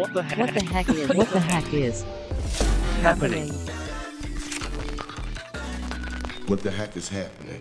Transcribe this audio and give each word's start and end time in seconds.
What 0.00 0.14
the 0.14 0.22
heck? 0.22 0.38
What 0.38 0.54
the 0.54 0.64
heck 0.64 0.88
is 0.88 1.08
what 1.14 1.30
the 1.30 1.40
heck 1.40 1.74
is 1.74 2.04
happening? 3.02 3.52
What 6.46 6.62
the 6.62 6.70
heck 6.70 6.96
is 6.96 7.10
happening? 7.10 7.60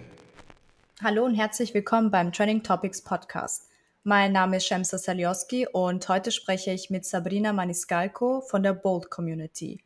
Hallo 1.04 1.26
und 1.26 1.36
herzlich 1.36 1.74
willkommen 1.74 2.12
beim 2.12 2.31
Trending 2.31 2.63
Topics 2.63 3.02
Podcast. 3.02 3.67
Mein 4.06 4.31
Name 4.31 4.56
ist 4.56 4.67
Shemsa 4.67 4.97
Salioski 4.97 5.67
und 5.67 6.08
heute 6.08 6.31
spreche 6.31 6.72
ich 6.72 6.90
mit 6.90 7.06
Sabrina 7.06 7.52
Maniscalco 7.52 8.40
von 8.40 8.63
der 8.63 8.71
Bold 8.71 9.10
Community. 9.10 9.83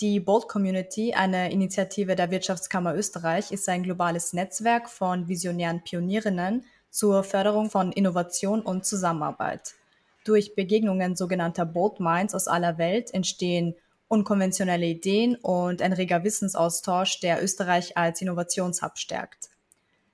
Die 0.00 0.20
Bold 0.20 0.48
Community, 0.48 1.12
eine 1.12 1.52
Initiative 1.52 2.16
der 2.16 2.30
Wirtschaftskammer 2.30 2.94
Österreich, 2.94 3.52
ist 3.52 3.68
ein 3.68 3.82
globales 3.82 4.32
Netzwerk 4.32 4.88
von 4.88 5.28
visionären 5.28 5.84
Pionierinnen 5.84 6.64
zur 6.88 7.24
Förderung 7.24 7.68
von 7.68 7.92
Innovation 7.92 8.62
und 8.62 8.86
Zusammenarbeit. 8.86 9.74
Durch 10.24 10.54
Begegnungen 10.54 11.16
sogenannter 11.16 11.64
Bold 11.64 12.00
Minds 12.00 12.34
aus 12.34 12.46
aller 12.46 12.78
Welt 12.78 13.12
entstehen 13.14 13.74
unkonventionelle 14.08 14.86
Ideen 14.86 15.36
und 15.36 15.82
ein 15.82 15.92
reger 15.92 16.24
Wissensaustausch, 16.24 17.20
der 17.20 17.42
Österreich 17.42 17.96
als 17.96 18.20
Innovationshub 18.20 18.98
stärkt. 18.98 19.50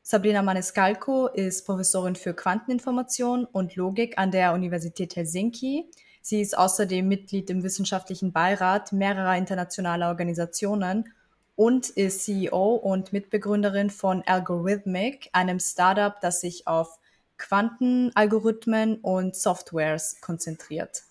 Sabrina 0.02 0.42
Maniscalco 0.42 1.27
ist 1.27 1.66
Professorin 1.66 2.14
für 2.14 2.34
Quanteninformation 2.34 3.45
und 3.45 3.74
Logik 3.74 4.19
an 4.19 4.30
der 4.30 4.52
Universität 4.52 5.16
Helsinki 5.16 5.91
Sie 6.28 6.41
ist 6.41 6.59
außerdem 6.59 7.06
Mitglied 7.06 7.50
im 7.50 7.62
wissenschaftlichen 7.62 8.33
Beirat 8.33 8.92
mehrerer 8.92 9.36
internationaler 9.36 10.09
Organisationen 10.09 11.12
und 11.55 11.88
ist 11.91 12.25
CEO 12.25 12.75
und 12.75 13.12
Mitbegründerin 13.12 13.91
von 13.91 14.25
Algorithmic, 14.27 15.30
einem 15.33 15.61
Startup, 15.61 16.20
das 16.20 16.41
sich 16.41 16.66
auf 16.66 16.98
Quantenalgorithmen 17.39 18.99
und 19.03 19.34
Softwares 19.34 20.20
konzentriert. 20.20 21.03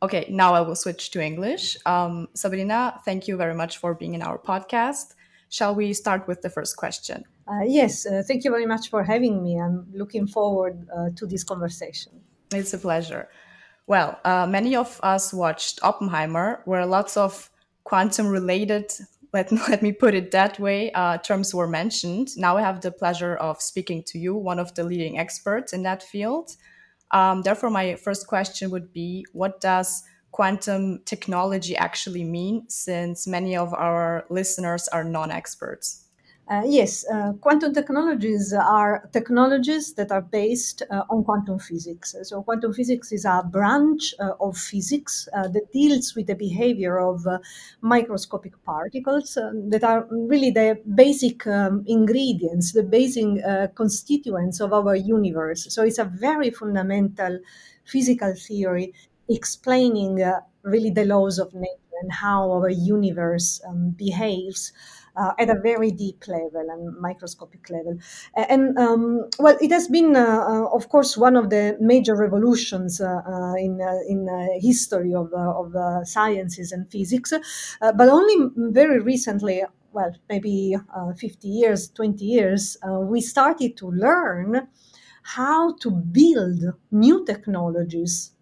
Okay, 0.00 0.26
now 0.28 0.52
I 0.54 0.60
will 0.60 0.76
switch 0.76 1.10
to 1.12 1.20
English. 1.20 1.78
Um, 1.86 2.28
Sabrina, 2.34 3.00
thank 3.04 3.26
you 3.26 3.38
very 3.38 3.54
much 3.54 3.78
for 3.78 3.94
being 3.94 4.14
in 4.14 4.22
our 4.22 4.38
podcast. 4.38 5.14
Shall 5.48 5.74
we 5.74 5.94
start 5.94 6.26
with 6.28 6.42
the 6.42 6.50
first 6.50 6.76
question? 6.76 7.24
Uh, 7.46 7.64
yes, 7.66 8.06
uh, 8.06 8.22
thank 8.26 8.44
you 8.44 8.50
very 8.50 8.66
much 8.66 8.90
for 8.90 9.02
having 9.02 9.42
me. 9.42 9.58
I'm 9.60 9.86
looking 9.94 10.26
forward 10.26 10.86
uh, 10.94 11.10
to 11.16 11.26
this 11.26 11.44
conversation. 11.44 12.12
It's 12.52 12.74
a 12.74 12.78
pleasure. 12.78 13.28
Well, 13.86 14.18
uh, 14.24 14.46
many 14.46 14.76
of 14.76 14.98
us 15.02 15.32
watched 15.32 15.78
Oppenheimer, 15.82 16.60
where 16.64 16.84
lots 16.86 17.16
of 17.16 17.50
quantum 17.84 18.28
related, 18.28 18.92
let, 19.34 19.52
let 19.68 19.82
me 19.82 19.92
put 19.92 20.14
it 20.14 20.30
that 20.30 20.58
way, 20.58 20.90
uh, 20.92 21.18
terms 21.18 21.54
were 21.54 21.66
mentioned. 21.66 22.30
Now 22.38 22.56
I 22.56 22.62
have 22.62 22.80
the 22.80 22.92
pleasure 22.92 23.34
of 23.36 23.60
speaking 23.60 24.02
to 24.04 24.18
you, 24.18 24.34
one 24.34 24.58
of 24.58 24.74
the 24.74 24.84
leading 24.84 25.18
experts 25.18 25.74
in 25.74 25.82
that 25.82 26.02
field. 26.02 26.56
Um, 27.10 27.42
therefore, 27.42 27.70
my 27.70 27.96
first 27.96 28.26
question 28.26 28.70
would 28.70 28.92
be 28.92 29.26
what 29.32 29.60
does 29.60 30.04
quantum 30.30 31.00
technology 31.04 31.76
actually 31.76 32.24
mean, 32.24 32.68
since 32.68 33.26
many 33.26 33.56
of 33.56 33.74
our 33.74 34.24
listeners 34.30 34.88
are 34.88 35.04
non 35.04 35.30
experts? 35.30 36.03
Uh, 36.46 36.62
yes, 36.66 37.06
uh, 37.10 37.32
quantum 37.40 37.72
technologies 37.72 38.52
are 38.52 39.08
technologies 39.14 39.94
that 39.94 40.12
are 40.12 40.20
based 40.20 40.82
uh, 40.90 41.02
on 41.08 41.24
quantum 41.24 41.58
physics. 41.58 42.14
So, 42.24 42.42
quantum 42.42 42.74
physics 42.74 43.12
is 43.12 43.24
a 43.24 43.42
branch 43.50 44.12
uh, 44.20 44.32
of 44.38 44.58
physics 44.58 45.26
uh, 45.34 45.48
that 45.48 45.72
deals 45.72 46.14
with 46.14 46.26
the 46.26 46.34
behavior 46.34 46.98
of 46.98 47.26
uh, 47.26 47.38
microscopic 47.80 48.62
particles 48.62 49.38
that 49.70 49.84
are 49.84 50.06
really 50.10 50.50
the 50.50 50.78
basic 50.94 51.46
um, 51.46 51.82
ingredients, 51.86 52.72
the 52.72 52.82
basic 52.82 53.24
constituents 53.74 54.60
of 54.60 54.74
our 54.74 54.94
universe. 54.96 55.72
So, 55.74 55.82
it's 55.82 55.98
a 55.98 56.04
very 56.04 56.50
fundamental 56.50 57.38
physical 57.86 58.34
theory 58.34 58.92
explaining 59.30 60.22
really 60.62 60.90
the 60.90 61.06
laws 61.06 61.38
of 61.38 61.54
nature 61.54 61.78
and 62.02 62.12
how 62.12 62.50
our 62.50 62.68
universe 62.68 63.62
um, 63.66 63.90
behaves 63.90 64.72
uh, 65.16 65.32
at 65.38 65.48
a 65.50 65.58
very 65.60 65.90
deep 65.90 66.24
level 66.28 66.66
and 66.70 66.98
microscopic 67.00 67.68
level. 67.70 67.96
And 68.34 68.78
um, 68.78 69.28
well, 69.38 69.56
it 69.60 69.70
has 69.70 69.88
been, 69.88 70.16
uh, 70.16 70.44
uh 70.48 70.66
of 70.74 70.88
course, 70.88 71.16
one 71.16 71.36
of 71.36 71.50
the 71.50 71.76
major 71.80 72.16
revolutions 72.16 73.00
uh, 73.00 73.22
uh, 73.26 73.54
in 73.54 73.80
in 74.08 74.28
history 74.60 75.14
of 75.14 75.32
of 75.32 75.74
sciences 76.06 76.72
and 76.72 76.90
physics, 76.90 77.32
but 77.80 78.08
only 78.08 78.50
very 78.56 79.00
recently 79.00 79.62
well, 79.94 80.12
maybe 80.28 80.76
uh, 80.94 81.12
50 81.12 81.48
years, 81.48 81.88
20 81.90 82.24
years, 82.24 82.76
uh, 82.86 82.98
we 82.98 83.20
started 83.20 83.76
to 83.76 83.90
learn 83.90 84.66
how 85.22 85.74
to 85.76 85.90
build 85.90 86.60
new 86.90 87.24
technologies 87.24 88.32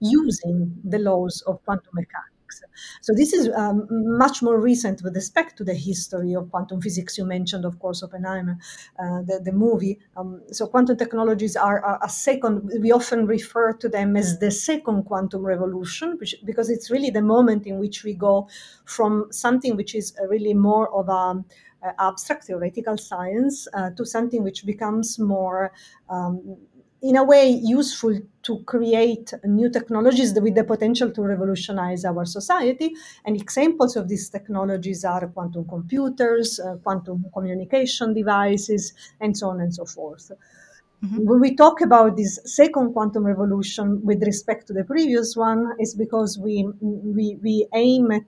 using 0.00 0.74
the 0.82 0.98
laws 0.98 1.42
of 1.46 1.62
quantum 1.64 1.92
mechanics. 1.92 2.33
So 3.00 3.12
this 3.14 3.32
is 3.32 3.48
um, 3.54 3.86
much 3.90 4.42
more 4.42 4.60
recent 4.60 5.02
with 5.02 5.14
respect 5.14 5.56
to 5.58 5.64
the 5.64 5.74
history 5.74 6.34
of 6.34 6.50
quantum 6.50 6.80
physics. 6.80 7.18
You 7.18 7.24
mentioned, 7.24 7.64
of 7.64 7.78
course, 7.78 8.02
Oppenheimer, 8.02 8.58
uh, 8.98 9.22
the, 9.22 9.40
the 9.44 9.52
movie. 9.52 9.98
Um, 10.16 10.42
so 10.50 10.66
quantum 10.66 10.96
technologies 10.96 11.56
are, 11.56 11.84
are, 11.84 11.98
a 12.02 12.08
second, 12.08 12.70
we 12.80 12.92
often 12.92 13.26
refer 13.26 13.72
to 13.72 13.88
them 13.88 14.16
as 14.16 14.38
the 14.38 14.50
second 14.50 15.04
quantum 15.04 15.42
revolution, 15.44 16.16
which, 16.18 16.34
because 16.44 16.70
it's 16.70 16.90
really 16.90 17.10
the 17.10 17.22
moment 17.22 17.66
in 17.66 17.78
which 17.78 18.04
we 18.04 18.14
go 18.14 18.48
from 18.84 19.26
something 19.30 19.76
which 19.76 19.94
is 19.94 20.14
really 20.28 20.54
more 20.54 20.88
of 20.94 21.08
a 21.08 21.44
uh, 21.84 21.92
abstract 21.98 22.44
theoretical 22.44 22.96
science 22.96 23.68
uh, 23.74 23.90
to 23.90 24.06
something 24.06 24.42
which 24.42 24.64
becomes 24.64 25.18
more 25.18 25.72
um, 26.08 26.56
in 27.04 27.16
a 27.16 27.22
way 27.22 27.50
useful 27.50 28.18
to 28.42 28.60
create 28.64 29.34
new 29.44 29.68
technologies 29.68 30.32
with 30.40 30.54
the 30.54 30.64
potential 30.64 31.10
to 31.10 31.20
revolutionize 31.20 32.02
our 32.06 32.24
society. 32.24 32.94
And 33.26 33.36
examples 33.36 33.94
of 33.94 34.08
these 34.08 34.30
technologies 34.30 35.04
are 35.04 35.26
quantum 35.28 35.68
computers, 35.68 36.58
uh, 36.58 36.76
quantum 36.76 37.26
communication 37.34 38.14
devices, 38.14 38.94
and 39.20 39.36
so 39.36 39.50
on 39.50 39.60
and 39.60 39.74
so 39.74 39.84
forth. 39.84 40.32
Mm-hmm. 41.04 41.26
When 41.28 41.40
we 41.40 41.54
talk 41.54 41.82
about 41.82 42.16
this 42.16 42.40
second 42.46 42.94
quantum 42.94 43.26
revolution 43.26 44.00
with 44.02 44.22
respect 44.22 44.66
to 44.68 44.72
the 44.72 44.84
previous 44.84 45.36
one, 45.36 45.72
is 45.78 45.94
because 45.94 46.38
we, 46.38 46.66
we, 46.80 47.36
we 47.42 47.66
aim 47.74 48.12
at 48.12 48.24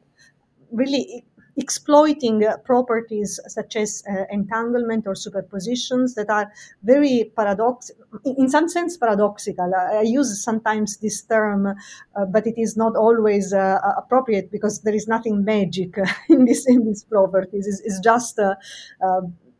really 0.70 1.24
exploiting 1.56 2.44
uh, 2.44 2.56
properties 2.58 3.40
such 3.46 3.76
as 3.76 4.02
uh, 4.08 4.24
entanglement 4.30 5.06
or 5.06 5.14
superpositions 5.14 6.14
that 6.14 6.28
are 6.28 6.52
very 6.82 7.32
paradox, 7.36 7.90
in 8.24 8.48
some 8.48 8.68
sense 8.68 8.96
paradoxical. 8.96 9.72
I 9.74 10.02
use 10.02 10.42
sometimes 10.44 10.98
this 10.98 11.22
term, 11.22 11.66
uh, 11.66 12.24
but 12.26 12.46
it 12.46 12.60
is 12.60 12.76
not 12.76 12.96
always 12.96 13.52
appropriate 13.52 14.50
because 14.50 14.82
there 14.82 14.94
is 14.94 15.08
nothing 15.08 15.44
magic 15.44 15.96
in 16.28 16.44
this 16.44 16.66
in 16.66 16.84
these 16.84 17.04
properties. 17.04 17.66
It's, 17.66 17.80
it's 17.80 18.00
just 18.00 18.38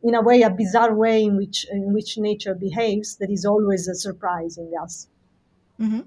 in 0.03 0.15
a 0.15 0.21
way 0.21 0.43
a 0.43 0.49
bizarre 0.49 0.93
way 0.93 1.23
in 1.23 1.37
which 1.37 1.65
in 1.71 1.93
which 1.93 2.17
nature 2.17 2.53
behaves 2.53 3.17
that 3.17 3.31
is 3.31 3.45
always 3.45 3.89
surprising 3.93 4.71
us. 4.81 5.07
Mm-hmm. 5.79 6.01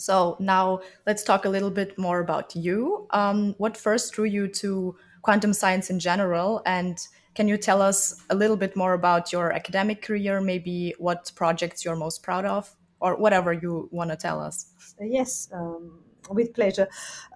So 0.00 0.36
now 0.40 0.80
let's 1.06 1.22
talk 1.22 1.44
a 1.44 1.48
little 1.48 1.70
bit 1.70 1.98
more 1.98 2.20
about 2.20 2.56
you. 2.56 3.06
Um, 3.10 3.54
what 3.58 3.76
first 3.76 4.14
drew 4.14 4.24
you 4.24 4.48
to 4.48 4.96
quantum 5.20 5.52
science 5.52 5.90
in 5.90 5.98
general? 6.00 6.62
And 6.64 6.98
can 7.34 7.48
you 7.48 7.58
tell 7.58 7.82
us 7.82 8.22
a 8.30 8.34
little 8.34 8.56
bit 8.56 8.74
more 8.76 8.94
about 8.94 9.30
your 9.30 9.52
academic 9.52 10.00
career, 10.00 10.40
maybe 10.40 10.94
what 10.98 11.30
projects 11.34 11.84
you're 11.84 11.96
most 11.96 12.22
proud 12.22 12.46
of, 12.46 12.74
or 13.00 13.16
whatever 13.16 13.52
you 13.52 13.88
want 13.92 14.10
to 14.10 14.16
tell 14.16 14.40
us? 14.40 14.72
Yes, 14.98 15.50
um, 15.52 16.00
with 16.30 16.54
pleasure. 16.54 16.88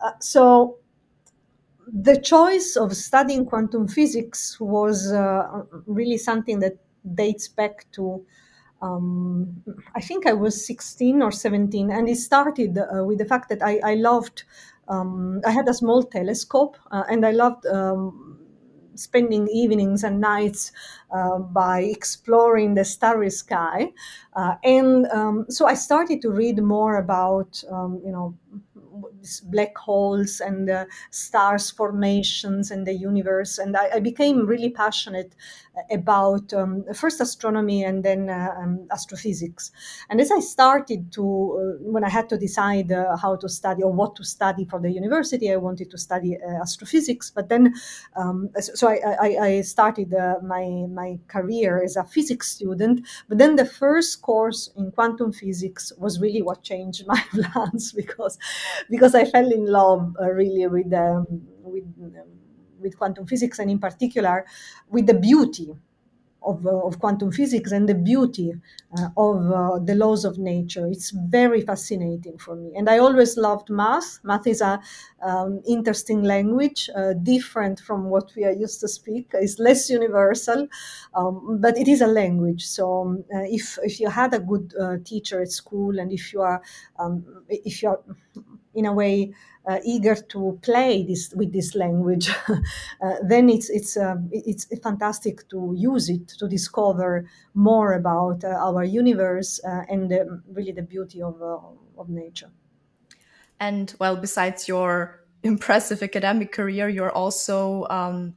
Uh, 0.02 0.12
so, 0.20 0.78
the 1.86 2.18
choice 2.18 2.76
of 2.76 2.96
studying 2.96 3.44
quantum 3.44 3.86
physics 3.86 4.58
was 4.58 5.12
uh, 5.12 5.64
really 5.86 6.16
something 6.16 6.60
that 6.60 6.78
dates 7.14 7.46
back 7.46 7.84
to 7.92 8.24
um, 8.84 9.62
I 9.94 10.00
think 10.00 10.26
I 10.26 10.32
was 10.32 10.66
16 10.66 11.22
or 11.22 11.32
17, 11.32 11.90
and 11.90 12.08
it 12.08 12.16
started 12.16 12.78
uh, 12.78 13.04
with 13.04 13.18
the 13.18 13.24
fact 13.24 13.48
that 13.50 13.62
I, 13.62 13.80
I 13.84 13.94
loved. 13.94 14.44
Um, 14.88 15.40
I 15.46 15.50
had 15.50 15.66
a 15.68 15.74
small 15.74 16.02
telescope, 16.02 16.76
uh, 16.90 17.04
and 17.08 17.24
I 17.24 17.30
loved 17.30 17.66
um, 17.66 18.38
spending 18.96 19.48
evenings 19.48 20.04
and 20.04 20.20
nights 20.20 20.70
uh, 21.10 21.38
by 21.38 21.80
exploring 21.82 22.74
the 22.74 22.84
starry 22.84 23.30
sky. 23.30 23.92
Uh, 24.34 24.54
and 24.62 25.06
um, 25.06 25.46
so 25.48 25.66
I 25.66 25.74
started 25.74 26.20
to 26.22 26.30
read 26.30 26.62
more 26.62 26.96
about, 26.98 27.64
um, 27.70 28.00
you 28.04 28.12
know, 28.12 28.36
black 29.44 29.76
holes 29.76 30.40
and 30.40 30.68
uh, 30.70 30.84
stars 31.10 31.70
formations 31.70 32.70
and 32.70 32.86
the 32.86 32.92
universe. 32.94 33.58
And 33.58 33.76
I, 33.76 33.88
I 33.96 34.00
became 34.00 34.46
really 34.46 34.70
passionate 34.70 35.34
about 35.90 36.52
um, 36.52 36.84
first 36.94 37.20
astronomy 37.20 37.84
and 37.84 38.04
then 38.04 38.30
uh, 38.30 38.54
um, 38.58 38.86
astrophysics. 38.92 39.72
And 40.10 40.20
as 40.20 40.30
I 40.30 40.40
started 40.40 41.12
to, 41.12 41.22
uh, 41.22 41.90
when 41.90 42.04
I 42.04 42.08
had 42.08 42.28
to 42.30 42.38
decide 42.38 42.92
uh, 42.92 43.16
how 43.16 43.36
to 43.36 43.48
study 43.48 43.82
or 43.82 43.92
what 43.92 44.16
to 44.16 44.24
study 44.24 44.64
for 44.64 44.80
the 44.80 44.90
university, 44.90 45.52
I 45.52 45.56
wanted 45.56 45.90
to 45.90 45.98
study 45.98 46.36
astrophysics. 46.60 47.30
But 47.30 47.48
then, 47.48 47.74
um, 48.16 48.50
so 48.60 48.88
I, 48.88 49.00
I, 49.20 49.28
I 49.46 49.60
started 49.62 50.12
my 50.42 50.86
my 50.90 51.18
career 51.28 51.82
as 51.82 51.96
a 51.96 52.04
physics 52.04 52.50
student. 52.50 53.06
But 53.28 53.38
then 53.38 53.56
the 53.56 53.64
first 53.64 54.22
course 54.22 54.70
in 54.76 54.92
quantum 54.92 55.32
physics 55.32 55.92
was 55.98 56.20
really 56.20 56.42
what 56.42 56.62
changed 56.62 57.06
my 57.06 57.22
plans 57.30 57.92
because 57.92 58.38
because 58.90 59.14
I 59.14 59.24
fell 59.24 59.50
in 59.50 59.66
love 59.66 60.14
uh, 60.20 60.30
really 60.30 60.66
with 60.66 60.92
um, 60.92 61.26
with 61.62 61.84
with 62.84 62.96
quantum 62.98 63.26
physics 63.26 63.58
and 63.58 63.70
in 63.70 63.80
particular 63.80 64.46
with 64.90 65.06
the 65.06 65.14
beauty 65.14 65.74
of, 66.46 66.66
uh, 66.66 66.86
of 66.86 66.98
quantum 66.98 67.32
physics 67.32 67.72
and 67.72 67.88
the 67.88 67.94
beauty 67.94 68.52
uh, 68.98 69.08
of 69.16 69.50
uh, 69.50 69.78
the 69.78 69.94
laws 69.94 70.26
of 70.26 70.38
nature. 70.38 70.86
It's 70.86 71.10
very 71.10 71.62
fascinating 71.62 72.36
for 72.36 72.54
me. 72.54 72.72
And 72.76 72.90
I 72.90 72.98
always 72.98 73.38
loved 73.38 73.70
math. 73.70 74.20
Math 74.24 74.46
is 74.46 74.60
a 74.60 74.78
um, 75.22 75.62
interesting 75.66 76.22
language, 76.22 76.90
uh, 76.94 77.14
different 77.14 77.80
from 77.80 78.10
what 78.10 78.30
we 78.36 78.44
are 78.44 78.52
used 78.52 78.80
to 78.80 78.88
speak. 78.88 79.30
It's 79.32 79.58
less 79.58 79.88
universal, 79.88 80.68
um, 81.14 81.58
but 81.62 81.78
it 81.78 81.88
is 81.88 82.02
a 82.02 82.06
language. 82.06 82.66
So 82.66 83.00
um, 83.02 83.24
uh, 83.34 83.44
if, 83.44 83.78
if 83.82 83.98
you 83.98 84.10
had 84.10 84.34
a 84.34 84.38
good 84.38 84.74
uh, 84.78 84.98
teacher 85.02 85.40
at 85.40 85.50
school 85.50 85.98
and 85.98 86.12
if 86.12 86.32
you 86.34 86.42
are, 86.42 86.60
um, 86.98 87.24
if 87.48 87.82
you 87.82 87.88
are 87.88 88.00
in 88.74 88.86
a 88.86 88.92
way, 88.92 89.32
uh, 89.66 89.78
eager 89.84 90.14
to 90.14 90.58
play 90.62 91.04
this 91.04 91.32
with 91.34 91.52
this 91.52 91.74
language, 91.74 92.28
uh, 92.48 93.14
then 93.26 93.48
it's 93.48 93.70
it's 93.70 93.96
um, 93.96 94.28
it's 94.32 94.66
fantastic 94.82 95.48
to 95.48 95.74
use 95.76 96.08
it 96.08 96.28
to 96.28 96.48
discover 96.48 97.26
more 97.54 97.94
about 97.94 98.44
uh, 98.44 98.48
our 98.48 98.84
universe 98.84 99.60
uh, 99.64 99.82
and 99.88 100.12
really 100.52 100.72
the 100.72 100.82
beauty 100.82 101.22
of 101.22 101.40
uh, 101.40 101.58
of 101.98 102.08
nature. 102.08 102.50
And 103.60 103.94
well, 103.98 104.16
besides 104.16 104.68
your 104.68 105.20
impressive 105.42 106.02
academic 106.02 106.52
career, 106.52 106.88
you're 106.88 107.12
also 107.12 107.86
um, 107.88 108.34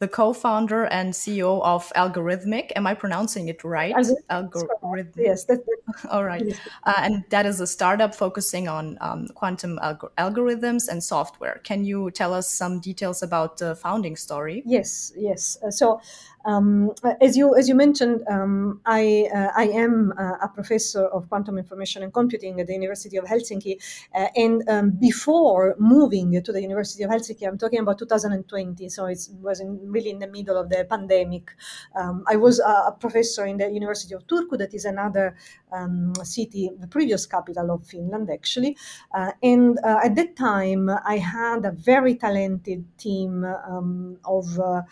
the 0.00 0.08
co-founder 0.08 0.86
and 0.86 1.12
CEO 1.12 1.62
of 1.62 1.92
Algorithmiq. 1.94 2.72
Am 2.74 2.86
I 2.86 2.94
pronouncing 2.94 3.48
it 3.48 3.62
right? 3.62 3.94
Algorithmiq. 4.30 5.12
Yes. 5.16 5.46
All 6.10 6.24
right. 6.24 6.58
Uh, 6.84 6.94
and 6.96 7.24
that 7.28 7.44
is 7.44 7.60
a 7.60 7.66
startup 7.66 8.14
focusing 8.14 8.66
on 8.66 8.96
um, 9.02 9.28
quantum 9.34 9.78
alg- 9.82 10.10
algorithms 10.16 10.88
and 10.88 11.04
software. 11.04 11.60
Can 11.64 11.84
you 11.84 12.10
tell 12.10 12.32
us 12.32 12.50
some 12.50 12.80
details 12.80 13.22
about 13.22 13.58
the 13.58 13.76
founding 13.76 14.16
story? 14.16 14.62
Yes. 14.64 15.12
Yes. 15.14 15.58
Uh, 15.62 15.70
so 15.70 16.00
um, 16.44 16.92
as 17.20 17.36
you 17.36 17.54
as 17.56 17.68
you 17.68 17.74
mentioned, 17.74 18.22
um, 18.28 18.80
I 18.86 19.28
uh, 19.34 19.50
I 19.56 19.64
am 19.68 20.12
uh, 20.18 20.36
a 20.42 20.48
professor 20.48 21.04
of 21.06 21.28
quantum 21.28 21.58
information 21.58 22.02
and 22.02 22.12
computing 22.12 22.60
at 22.60 22.66
the 22.66 22.72
University 22.72 23.16
of 23.16 23.24
Helsinki, 23.24 23.76
uh, 24.14 24.28
and 24.36 24.68
um, 24.68 24.90
before 24.90 25.76
moving 25.78 26.42
to 26.42 26.52
the 26.52 26.62
University 26.62 27.02
of 27.02 27.10
Helsinki, 27.10 27.46
I'm 27.46 27.58
talking 27.58 27.80
about 27.80 27.98
2020, 27.98 28.88
so 28.88 29.06
it 29.06 29.28
was 29.40 29.60
in, 29.60 29.78
really 29.90 30.10
in 30.10 30.18
the 30.18 30.28
middle 30.28 30.56
of 30.56 30.68
the 30.68 30.86
pandemic. 30.88 31.50
Um, 31.94 32.24
I 32.26 32.36
was 32.36 32.58
a 32.60 32.96
professor 32.98 33.44
in 33.46 33.58
the 33.58 33.70
University 33.70 34.14
of 34.14 34.26
Turku, 34.26 34.58
that 34.58 34.74
is 34.74 34.84
another 34.84 35.36
um, 35.72 36.12
city, 36.22 36.70
the 36.78 36.86
previous 36.86 37.26
capital 37.26 37.70
of 37.70 37.86
Finland, 37.86 38.30
actually, 38.30 38.76
uh, 39.14 39.32
and 39.42 39.78
uh, 39.84 40.00
at 40.04 40.14
that 40.16 40.36
time 40.36 40.90
I 41.04 41.18
had 41.18 41.64
a 41.64 41.72
very 41.72 42.14
talented 42.14 42.84
team 42.98 43.44
um, 43.44 44.18
of 44.24 44.58
uh, 44.58 44.82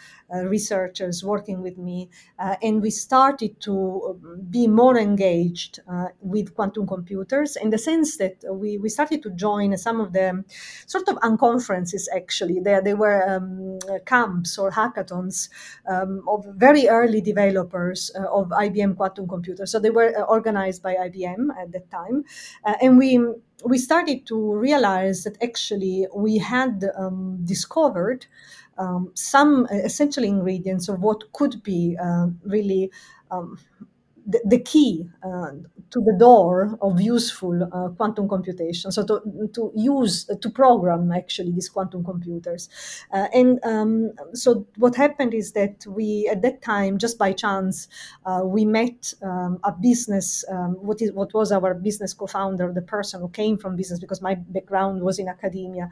researchers 0.44 1.24
working 1.24 1.62
with 1.62 1.78
me, 1.78 2.08
uh, 2.38 2.56
and 2.62 2.82
we 2.82 2.90
started 2.90 3.60
to 3.60 3.74
um, 4.10 4.46
be 4.50 4.66
more 4.66 4.98
engaged 4.98 5.80
uh, 5.88 6.08
with 6.20 6.54
quantum 6.54 6.86
computers 6.86 7.56
in 7.56 7.70
the 7.70 7.78
sense 7.78 8.16
that 8.18 8.36
we, 8.50 8.78
we 8.78 8.88
started 8.88 9.22
to 9.22 9.30
join 9.30 9.76
some 9.76 10.00
of 10.00 10.12
the 10.12 10.44
sort 10.86 11.08
of 11.08 11.16
unconferences 11.16 12.06
actually. 12.14 12.60
There, 12.60 12.82
there 12.82 12.96
were 12.96 13.28
um, 13.28 13.78
camps 14.06 14.58
or 14.58 14.70
hackathons 14.70 15.48
um, 15.88 16.22
of 16.28 16.44
very 16.56 16.88
early 16.88 17.20
developers 17.20 18.10
uh, 18.18 18.24
of 18.30 18.48
IBM 18.48 18.96
quantum 18.96 19.28
computers. 19.28 19.70
So 19.70 19.78
they 19.78 19.90
were 19.90 20.12
uh, 20.16 20.24
organized 20.68 20.82
by 20.82 20.94
IBM 21.08 21.48
at 21.60 21.72
that 21.72 21.90
time. 21.90 22.24
Uh, 22.64 22.74
and 22.80 22.98
we 22.98 23.18
we 23.64 23.78
started 23.78 24.26
to 24.26 24.54
realize 24.54 25.24
that 25.24 25.36
actually 25.42 26.06
we 26.14 26.38
had 26.38 26.84
um, 26.96 27.38
discovered 27.44 28.26
um, 28.78 29.10
some 29.14 29.66
essential 29.70 30.24
ingredients 30.24 30.88
of 30.88 31.00
what 31.00 31.32
could 31.32 31.62
be 31.62 31.96
uh, 32.00 32.28
really 32.44 32.90
um, 33.32 33.58
the, 34.26 34.40
the 34.44 34.60
key 34.60 35.08
uh, 35.24 35.50
to 35.90 36.00
the 36.00 36.16
door 36.18 36.78
of 36.82 37.00
useful 37.00 37.62
uh, 37.72 37.88
quantum 37.96 38.28
computation. 38.28 38.92
So 38.92 39.04
to, 39.06 39.48
to 39.54 39.72
use, 39.74 40.24
to 40.24 40.50
program 40.50 41.12
actually 41.12 41.52
these 41.52 41.68
quantum 41.68 42.04
computers. 42.04 42.68
Uh, 43.12 43.28
and 43.34 43.58
um, 43.64 44.12
so 44.34 44.66
what 44.76 44.94
happened 44.96 45.34
is 45.34 45.52
that 45.52 45.86
we, 45.88 46.28
at 46.30 46.42
that 46.42 46.62
time, 46.62 46.98
just 46.98 47.18
by 47.18 47.32
chance, 47.32 47.88
uh, 48.26 48.42
we 48.44 48.64
met 48.64 49.14
um, 49.22 49.58
a 49.64 49.72
business, 49.72 50.44
um, 50.50 50.74
what, 50.74 51.00
is, 51.00 51.12
what 51.12 51.32
was 51.32 51.52
our 51.52 51.74
business 51.74 52.12
co-founder, 52.12 52.72
the 52.72 52.82
person 52.82 53.20
who 53.20 53.28
came 53.28 53.56
from 53.56 53.76
business, 53.76 53.98
because 53.98 54.20
my 54.20 54.34
background 54.34 55.02
was 55.02 55.18
in 55.18 55.28
academia, 55.28 55.90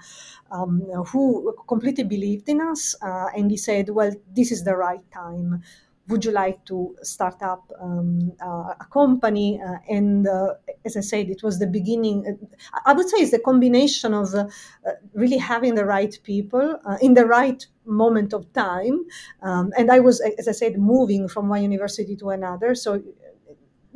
um, 0.50 0.82
who 1.06 1.54
completely 1.69 2.04
believed 2.04 2.48
in 2.48 2.60
us. 2.60 2.94
Uh, 3.02 3.28
and 3.37 3.50
he 3.50 3.56
said, 3.56 3.88
well, 3.90 4.12
this 4.34 4.52
is 4.52 4.64
the 4.64 4.76
right 4.76 5.02
time 5.12 5.62
would 6.08 6.25
you 6.25 6.31
like 6.31 6.64
to 6.67 6.97
start 7.03 7.43
up 7.43 7.70
um, 7.81 8.32
uh, 8.41 8.75
a 8.81 8.87
company? 8.93 9.61
Uh, 9.61 9.79
and 9.88 10.29
uh, 10.29 10.55
as 10.85 10.97
I 10.97 11.00
said, 11.00 11.29
it 11.29 11.43
was 11.43 11.58
the 11.58 11.67
beginning. 11.67 12.25
Uh, 12.26 12.81
I 12.85 12.93
would 12.93 13.08
say 13.08 13.19
it's 13.19 13.32
the 13.32 13.41
combination 13.41 14.14
of 14.14 14.35
uh, 14.35 14.47
uh, 14.87 14.93
really 15.14 15.38
having 15.38 15.75
the 15.75 15.85
right 15.85 16.17
people 16.23 16.79
in 17.00 17.14
the 17.14 17.26
right 17.26 17.67
moment 17.85 18.32
of 18.32 18.53
time. 18.53 19.05
Um, 19.43 19.73
and 19.76 19.91
I 19.91 20.00
was, 20.00 20.20
as 20.38 20.49
I 20.49 20.53
said, 20.53 20.79
moving 20.79 21.29
from 21.29 21.49
one 21.49 21.62
university 21.62 22.17
to 22.17 22.31
another. 22.31 22.75
So 22.75 23.03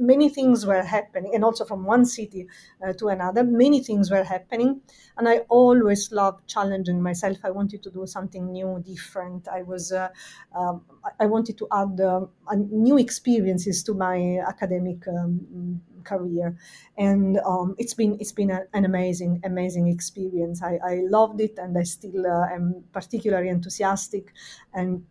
many 0.01 0.29
things 0.29 0.67
were 0.67 0.83
happening, 0.83 1.35
and 1.35 1.45
also 1.45 1.65
from 1.65 1.85
one 1.85 2.05
city 2.05 2.47
uh, 2.85 2.93
to 2.95 3.09
another, 3.09 3.45
many 3.45 3.83
things 3.83 4.11
were 4.11 4.25
happening. 4.25 4.81
And 5.17 5.29
I 5.29 5.39
always 5.49 6.11
loved 6.11 6.49
challenging 6.49 7.03
myself. 7.03 7.39
I 7.45 7.51
wanted 7.51 7.83
to 7.83 7.91
do 7.91 8.07
something 8.07 8.51
new, 8.51 8.83
different. 8.85 9.47
I 9.49 9.63
was, 9.63 9.93
uh, 9.93 10.09
um, 10.55 10.83
I 11.19 11.27
wanted 11.27 11.59
to 11.59 11.69
add 11.73 12.01
uh, 12.01 12.27
new 12.71 12.99
experiences 12.99 13.83
to 13.85 13.95
my 13.95 14.39
academic 14.49 15.07
um, 15.09 15.81
career, 16.05 16.57
and 16.97 17.39
um, 17.45 17.75
it's 17.79 17.95
been 17.95 18.17
it's 18.21 18.33
been 18.33 18.51
a, 18.51 18.63
an 18.73 18.85
amazing, 18.85 19.41
amazing 19.45 19.89
experience. 19.89 20.63
I, 20.63 20.79
I 20.83 20.95
loved 21.09 21.41
it, 21.41 21.59
and 21.59 21.77
I 21.77 21.83
still 21.83 22.27
uh, 22.27 22.49
am 22.49 22.85
particularly 22.93 23.49
enthusiastic. 23.49 24.33
And 24.73 25.05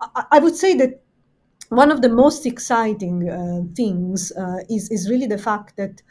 I, 0.00 0.24
I 0.32 0.38
would 0.38 0.56
say 0.56 0.74
that 0.78 1.02
one 1.68 1.90
of 1.90 2.02
the 2.02 2.08
most 2.08 2.46
exciting 2.46 3.28
uh, 3.28 3.62
things 3.74 4.32
uh, 4.32 4.58
is, 4.70 4.90
is 4.90 5.10
really 5.10 5.26
the 5.26 5.38
fact 5.38 5.76
that 5.76 6.02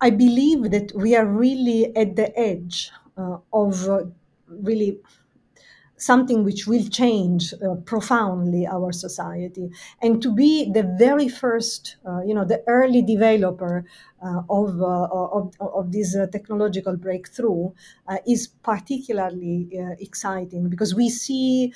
I 0.00 0.10
believe 0.10 0.70
that 0.70 0.92
we 0.94 1.14
are 1.14 1.26
really 1.26 1.94
at 1.96 2.16
the 2.16 2.36
edge 2.38 2.90
uh, 3.16 3.38
of 3.52 3.88
uh, 3.88 4.04
really 4.48 4.98
something 6.00 6.44
which 6.44 6.66
will 6.66 6.84
change 6.88 7.52
uh, 7.54 7.74
profoundly 7.84 8.66
our 8.66 8.90
society. 8.92 9.70
And 10.02 10.22
to 10.22 10.32
be 10.34 10.70
the 10.72 10.82
very 10.98 11.28
first 11.28 11.96
uh, 12.06 12.20
you 12.22 12.34
know 12.34 12.44
the 12.44 12.62
early 12.66 13.02
developer 13.02 13.84
uh, 14.22 14.42
of, 14.50 14.80
uh, 14.82 15.04
of, 15.38 15.54
of 15.60 15.92
this 15.92 16.14
uh, 16.14 16.26
technological 16.26 16.94
breakthrough 16.96 17.70
uh, 18.06 18.18
is 18.26 18.48
particularly 18.62 19.68
exciting 19.98 20.68
because 20.68 20.94
we 20.94 21.08
see 21.08 21.72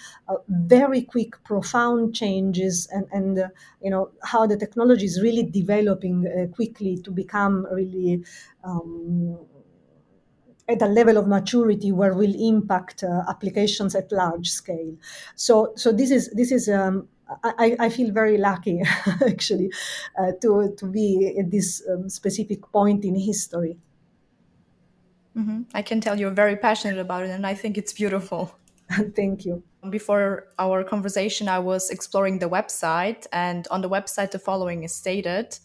very 0.48 1.02
quick 1.02 1.42
profound 1.44 2.14
changes 2.14 2.86
and, 2.92 3.06
and 3.12 3.50
you 3.80 3.90
know 3.90 4.10
how 4.22 4.46
the 4.46 4.56
technology 4.56 5.04
is 5.06 5.20
really 5.22 5.42
developing 5.42 6.50
quickly 6.54 6.96
to 6.98 7.10
become 7.10 7.66
really 7.72 8.22
um, 8.62 9.38
at 10.68 10.80
a 10.82 10.86
level 10.86 11.16
of 11.16 11.26
maturity 11.26 11.92
where 11.92 12.14
will 12.14 12.34
impact 12.34 13.04
uh, 13.04 13.22
applications 13.28 13.94
at 13.94 14.10
large 14.10 14.48
scale. 14.50 14.94
So, 15.34 15.72
so 15.76 15.92
this 15.92 16.10
is 16.10 16.30
this 16.30 16.50
is 16.52 16.68
um, 16.68 17.08
I, 17.42 17.76
I, 17.78 17.88
feel 17.88 18.12
very 18.12 18.36
lucky 18.38 18.82
actually 19.26 19.72
uh, 20.18 20.32
to 20.42 20.74
to 20.76 20.86
be 20.86 21.36
at 21.38 21.50
this 21.50 21.82
um, 21.90 22.08
specific 22.08 22.60
point 22.72 23.04
in 23.04 23.14
history. 23.14 23.78
Mm-hmm. 25.36 25.62
I 25.74 25.82
can 25.82 26.00
tell 26.00 26.18
you're 26.18 26.30
very 26.30 26.56
passionate 26.56 26.98
about 26.98 27.24
it, 27.24 27.30
and 27.30 27.46
I 27.46 27.54
think 27.54 27.76
it's 27.76 27.92
beautiful. 27.92 28.56
Thank 29.16 29.44
you. 29.44 29.62
Before 29.90 30.48
our 30.58 30.84
conversation, 30.84 31.48
I 31.48 31.58
was 31.58 31.90
exploring 31.90 32.38
the 32.38 32.48
website, 32.48 33.26
and 33.32 33.66
on 33.70 33.80
the 33.80 33.88
website, 33.88 34.30
the 34.30 34.38
following 34.38 34.84
is 34.84 34.94
stated 34.94 35.58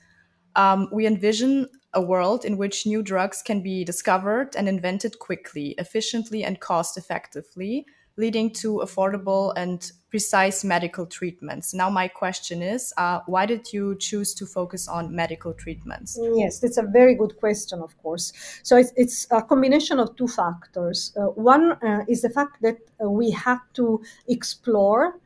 um, 0.55 0.89
We 0.91 1.05
envision 1.05 1.67
a 1.93 2.01
world 2.01 2.45
in 2.45 2.57
which 2.57 2.85
new 2.85 3.01
drugs 3.01 3.41
can 3.41 3.61
be 3.61 3.83
discovered 3.83 4.55
and 4.55 4.67
invented 4.67 5.19
quickly, 5.19 5.75
efficiently, 5.77 6.43
and 6.43 6.59
cost 6.59 6.97
effectively, 6.97 7.85
leading 8.17 8.51
to 8.51 8.81
affordable 8.83 9.53
and 9.55 9.91
precise 10.09 10.63
medical 10.63 11.05
treatments. 11.05 11.73
Now, 11.73 11.89
my 11.89 12.07
question 12.07 12.61
is 12.61 12.93
uh, 12.97 13.21
why 13.27 13.45
did 13.45 13.71
you 13.71 13.95
choose 13.97 14.33
to 14.35 14.45
focus 14.45 14.87
on 14.87 15.15
medical 15.15 15.53
treatments? 15.53 16.19
Yes, 16.35 16.59
that's 16.59 16.77
a 16.77 16.83
very 16.83 17.15
good 17.15 17.37
question, 17.37 17.79
of 17.81 17.97
course. 18.03 18.33
So 18.63 18.75
it's, 18.77 18.91
it's 18.95 19.27
a 19.31 19.41
combination 19.41 19.99
of 19.99 20.15
two 20.15 20.27
factors. 20.27 21.13
Uh, 21.15 21.27
one 21.27 21.71
uh, 21.83 22.03
is 22.07 22.21
the 22.21 22.29
fact 22.29 22.61
that 22.61 22.77
uh, 23.03 23.09
we 23.09 23.31
had 23.31 23.59
to 23.75 24.01
explore 24.27 25.19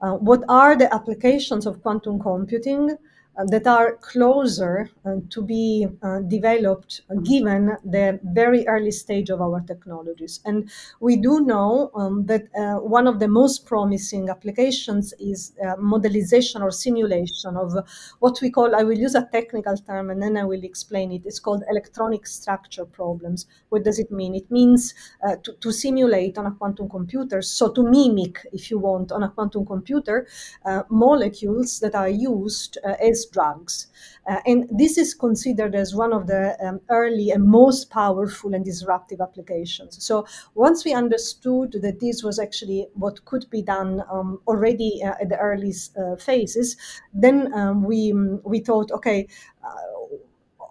uh, 0.00 0.14
what 0.14 0.42
are 0.48 0.76
the 0.76 0.92
applications 0.94 1.66
of 1.66 1.82
quantum 1.82 2.18
computing 2.18 2.96
that 3.46 3.66
are 3.66 3.96
closer 3.96 4.90
uh, 5.04 5.16
to 5.30 5.42
be 5.42 5.86
uh, 6.02 6.20
developed 6.20 7.02
given 7.24 7.76
the 7.84 8.20
very 8.22 8.66
early 8.68 8.90
stage 8.90 9.30
of 9.30 9.40
our 9.40 9.60
technologies. 9.62 10.40
And 10.44 10.70
we 11.00 11.16
do 11.16 11.40
know 11.40 11.90
um, 11.94 12.26
that 12.26 12.48
one 12.82 13.06
of 13.06 13.18
the 13.18 13.28
most 13.28 13.66
promising 13.66 14.28
applications 14.28 15.14
is 15.18 15.52
modelization 15.78 16.60
or 16.60 16.70
simulation 16.70 17.56
of 17.56 17.72
what 18.18 18.40
we 18.42 18.50
call, 18.50 18.74
I 18.74 18.82
will 18.82 18.98
use 18.98 19.14
a 19.14 19.28
technical 19.32 19.76
term 19.76 20.10
and 20.10 20.22
then 20.22 20.36
I 20.36 20.44
will 20.44 20.62
explain 20.62 21.12
it. 21.12 21.22
It's 21.24 21.38
called 21.38 21.64
electronic 21.70 22.26
structure 22.26 22.84
problems. 22.84 23.46
What 23.68 23.84
does 23.84 23.98
it 23.98 24.10
mean? 24.10 24.34
It 24.34 24.50
means 24.50 24.94
uh, 25.26 25.36
to, 25.42 25.52
to, 25.60 25.72
simulate 25.72 26.36
on 26.36 26.46
a 26.46 26.50
quantum 26.50 26.88
computer, 26.88 27.40
so 27.42 27.72
to 27.72 27.82
mimic, 27.82 28.46
if 28.52 28.70
you 28.70 28.78
want, 28.78 29.12
on 29.12 29.22
a 29.22 29.30
quantum 29.30 29.64
computer, 29.64 30.26
uh, 30.64 30.82
molecules 30.90 31.80
that 31.80 31.94
are 31.94 32.08
used 32.08 32.78
uh, 32.84 32.94
as 33.00 33.19
drugs. 33.26 33.86
Uh, 34.28 34.36
and 34.46 34.68
this 34.70 34.98
is 34.98 35.14
considered 35.14 35.74
as 35.74 35.94
one 35.94 36.12
of 36.12 36.26
the 36.26 36.56
um, 36.64 36.80
early 36.90 37.30
and 37.30 37.44
most 37.44 37.90
powerful 37.90 38.54
and 38.54 38.64
disruptive 38.64 39.20
applications. 39.20 40.02
So 40.04 40.26
once 40.54 40.84
we 40.84 40.92
understood 40.92 41.72
that 41.82 42.00
this 42.00 42.22
was 42.22 42.38
actually 42.38 42.86
what 42.94 43.24
could 43.24 43.48
be 43.50 43.62
done 43.62 44.02
um, 44.10 44.40
already 44.46 45.02
uh, 45.02 45.14
at 45.20 45.28
the 45.28 45.38
early 45.38 45.74
uh, 45.98 46.16
phases, 46.16 46.76
then 47.12 47.52
um, 47.54 47.82
we, 47.84 48.12
we 48.44 48.60
thought, 48.60 48.90
okay, 48.92 49.26
uh, 49.64 50.16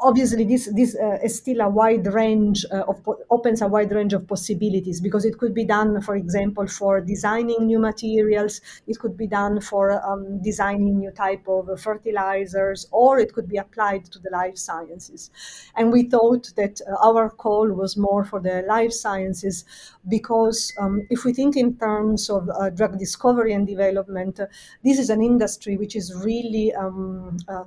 obviously 0.02 0.46
this 0.46 0.70
this 0.74 0.96
uh, 0.96 1.18
is 1.24 1.38
still 1.38 1.62
a 1.62 1.70
wide 1.70 2.08
range 2.08 2.66
uh, 2.72 2.84
of 2.88 2.98
opens 3.30 3.62
a 3.62 3.68
wide 3.68 3.92
range 3.92 4.14
of 4.14 4.28
possibilities 4.28 5.02
because 5.02 5.26
it 5.26 5.38
could 5.38 5.54
be 5.54 5.66
done 5.66 6.02
for 6.02 6.16
example 6.16 6.68
for 6.68 7.02
designing 7.02 7.66
new 7.66 7.80
materials. 7.80 8.62
It 8.88 9.00
could 9.00 9.18
be 9.18 9.28
done 9.28 9.60
for 9.62 9.92
um, 10.06 10.42
designing 10.42 11.00
new 11.00 11.12
type 11.12 11.48
of 11.48 11.80
fertilizers 11.80 12.88
or 12.92 13.20
it 13.20 13.34
could 13.34 13.50
be 13.50 13.58
applied 13.58 14.06
to 14.06 14.20
the 14.20 14.30
life 14.32 14.58
sciences. 14.58 15.32
And 15.76 15.92
we 15.92 16.04
thought 16.04 16.52
that 16.56 16.82
uh, 16.88 17.08
our 17.08 17.30
call 17.30 17.68
was 17.70 17.98
more 17.98 18.24
for 18.24 18.40
the 18.40 18.64
life 18.68 18.94
sciences 18.94 19.66
because 20.08 20.74
um, 20.80 21.06
if 21.10 21.26
we 21.26 21.34
think 21.34 21.58
in 21.58 21.76
terms 21.78 22.30
of 22.30 22.50
uh, 22.50 22.70
drug 22.70 22.98
discovery 22.98 23.54
and 23.54 23.68
development 23.68 24.40
uh, 24.40 24.48
this 24.84 24.98
is 24.98 25.10
an 25.10 25.22
industry 25.22 25.78
which 25.78 25.96
is 25.96 26.16
really 26.24 26.74
um, 26.74 27.38
uh, 27.48 27.64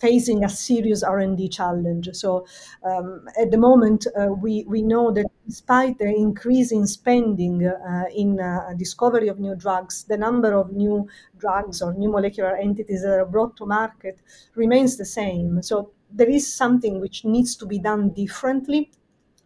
facing 0.00 0.44
a 0.44 0.48
serious 0.48 1.02
R&D 1.02 1.48
challenge. 1.50 2.08
So 2.12 2.46
um, 2.82 3.28
at 3.38 3.50
the 3.50 3.58
moment, 3.58 4.06
uh, 4.18 4.26
we, 4.26 4.64
we 4.66 4.82
know 4.82 5.12
that 5.12 5.26
despite 5.46 5.98
the 5.98 6.06
increase 6.06 6.72
in 6.72 6.86
spending 6.86 7.66
uh, 7.66 8.04
in 8.14 8.40
uh, 8.40 8.72
discovery 8.76 9.28
of 9.28 9.38
new 9.38 9.54
drugs, 9.54 10.04
the 10.04 10.16
number 10.16 10.54
of 10.54 10.72
new 10.72 11.06
drugs 11.38 11.82
or 11.82 11.92
new 11.94 12.10
molecular 12.10 12.56
entities 12.56 13.02
that 13.02 13.18
are 13.18 13.26
brought 13.26 13.56
to 13.58 13.66
market 13.66 14.20
remains 14.54 14.96
the 14.96 15.04
same. 15.04 15.62
So 15.62 15.90
there 16.12 16.30
is 16.30 16.52
something 16.52 17.00
which 17.00 17.24
needs 17.24 17.54
to 17.56 17.66
be 17.66 17.78
done 17.78 18.10
differently 18.10 18.90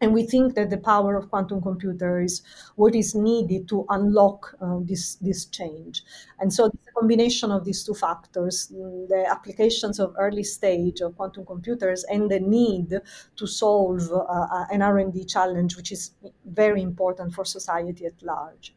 and 0.05 0.13
we 0.13 0.23
think 0.27 0.55
that 0.55 0.69
the 0.69 0.77
power 0.77 1.17
of 1.17 1.31
quantum 1.31 1.63
computer 1.63 2.21
is 2.21 2.43
what 2.77 2.95
is 2.95 3.15
needed 3.15 3.67
to 3.69 3.87
unlock 3.89 4.55
uh, 4.61 4.81
this, 4.83 5.15
this 5.15 5.47
change. 5.47 6.03
And 6.41 6.53
so 6.53 6.69
the 6.69 6.93
combination 6.95 7.51
of 7.51 7.65
these 7.65 7.83
two 7.83 7.95
factors, 7.95 8.71
mm, 8.71 9.09
the 9.09 9.25
applications 9.27 9.99
of 9.99 10.15
early 10.19 10.45
stage 10.45 11.01
of 11.01 11.17
quantum 11.17 11.47
computers 11.47 12.05
and 12.05 12.31
the 12.31 12.39
need 12.39 13.01
to 13.37 13.47
solve 13.47 14.13
uh, 14.13 14.19
uh 14.19 14.67
an 14.71 14.83
R&D 14.83 15.25
challenge, 15.25 15.75
which 15.75 15.91
is 15.91 16.11
very 16.45 16.83
important 16.83 17.33
for 17.33 17.47
society 17.47 18.05
at 18.05 18.23
large. 18.23 18.75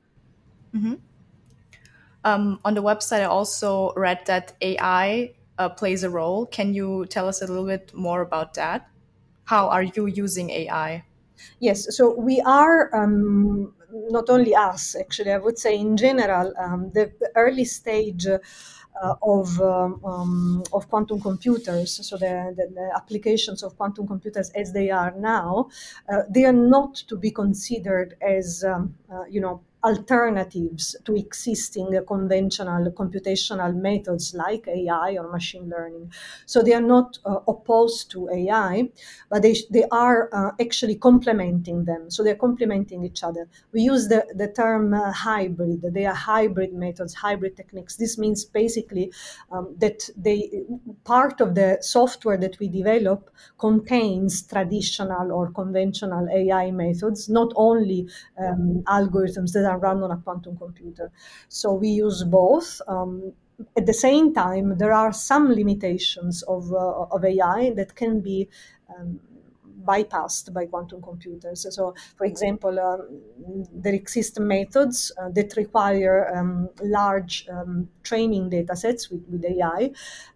Mm-hmm. 0.74 0.94
Um, 2.24 2.60
on 2.64 2.74
the 2.74 2.82
website, 2.82 3.20
I 3.20 3.26
also 3.26 3.92
read 3.96 4.26
that 4.28 4.54
AI 4.62 5.34
uh, 5.58 5.68
plays 5.68 6.04
a 6.04 6.10
role. 6.10 6.46
Can 6.46 6.74
you 6.74 7.06
tell 7.08 7.28
us 7.28 7.42
a 7.42 7.48
little 7.48 7.66
bit 7.66 7.94
more 7.94 8.22
about 8.22 8.54
that? 8.54 8.90
How 9.44 9.68
are 9.68 9.84
you 9.84 10.06
using 10.06 10.50
AI? 10.52 11.04
Yes, 11.60 11.96
so 11.96 12.14
we 12.14 12.42
are 12.42 12.94
um, 12.96 13.74
not 14.10 14.30
only 14.30 14.56
us, 14.56 14.96
actually, 14.96 15.32
I 15.32 15.38
would 15.38 15.58
say 15.58 15.78
in 15.78 15.98
general, 15.98 16.54
um, 16.58 16.92
the, 16.94 17.12
the, 17.20 17.32
early 17.36 17.66
stage. 17.66 18.26
Uh, 19.00 19.14
of 19.22 19.62
um, 19.62 20.04
um, 20.04 20.64
of 20.74 20.90
quantum 20.90 21.22
computers, 21.22 22.00
so 22.04 22.18
the, 22.18 22.52
the, 22.58 22.66
the, 22.74 22.92
applications 22.96 23.62
of 23.62 23.78
quantum 23.78 24.08
computers 24.08 24.50
as 24.56 24.74
they 24.74 24.90
are 24.90 25.14
now, 25.20 25.70
uh, 26.12 26.24
they 26.32 26.46
are 26.46 26.52
not 26.52 26.96
to 26.96 27.16
be 27.16 27.30
considered 27.30 28.16
as 28.22 28.64
um, 28.64 28.96
uh, 29.14 29.24
you 29.30 29.40
know 29.40 29.62
alternatives 29.90 30.96
to 31.06 31.12
existing 31.16 31.88
conventional 32.08 32.92
computational 33.02 33.72
methods 33.88 34.26
like 34.34 34.68
AI 34.68 35.10
or 35.20 35.28
machine 35.32 35.70
learning. 35.70 36.12
So 36.46 36.62
they 36.62 36.74
are 36.74 36.88
not 36.96 37.18
uh, 37.26 37.40
opposed 37.48 38.12
to 38.12 38.30
AI, 38.30 38.90
but 39.30 39.42
they, 39.44 39.56
they 39.70 39.86
are 39.92 40.30
uh, 40.34 40.52
actually 40.60 40.96
complementing 40.96 41.86
them. 41.86 42.10
So 42.10 42.24
they're 42.24 42.36
complementing 42.48 43.04
each 43.04 43.24
other. 43.24 43.48
We 43.74 43.82
use 43.82 44.08
the, 44.08 44.26
the 44.36 44.48
term 44.62 44.94
uh, 44.94 45.12
hybrid. 45.12 45.82
They 45.94 46.06
are 46.06 46.14
hybrid 46.16 46.74
methods, 46.74 47.14
hybrid 47.14 47.56
techniques. 47.56 47.96
This 47.96 48.18
means 48.18 48.46
basically 48.46 49.12
um, 49.52 49.76
that 49.80 50.10
they 50.18 50.64
part 51.04 51.42
of 51.42 51.56
the 51.56 51.78
software 51.82 52.38
that 52.38 52.60
we 52.60 52.68
develop 52.68 53.30
contains 53.58 54.42
traditional 54.44 55.32
or 55.32 55.52
conventional 55.52 56.28
AI 56.30 56.72
methods, 56.72 57.30
not 57.30 57.52
only 57.56 58.08
um, 58.40 58.84
algorithms 58.88 59.52
that 59.54 59.66
are 59.66 59.77
run 59.78 60.04
on 60.04 60.12
a 60.12 60.18
quantum 60.18 60.58
computer. 60.58 61.12
So 61.50 61.74
we 61.74 61.90
use 61.90 62.24
both. 62.24 62.82
Um, 62.88 63.34
at 63.76 63.86
the 63.86 63.94
same 63.94 64.34
time, 64.34 64.78
there 64.78 64.94
are 64.94 65.12
some 65.12 65.50
limitations 65.52 66.44
of, 66.44 66.72
uh, 66.72 67.06
of 67.16 67.26
AI 67.26 67.72
that 67.76 67.96
can 67.96 68.22
be 68.22 68.48
um, 68.96 69.20
bypassed 69.84 70.54
by 70.54 70.66
quantum 70.66 71.02
computers. 71.02 71.66
So, 71.76 71.96
for 72.18 72.26
example, 72.26 72.78
um, 72.80 73.22
there 73.72 73.94
exist 73.94 74.40
methods 74.40 75.12
uh, 75.18 75.30
that 75.30 75.56
require 75.56 76.36
um, 76.36 76.70
large 76.82 77.48
um, 77.50 77.90
training 78.04 78.50
data 78.50 78.76
sets 78.76 79.10
with, 79.10 79.24
with 79.30 79.46
AI 79.46 79.92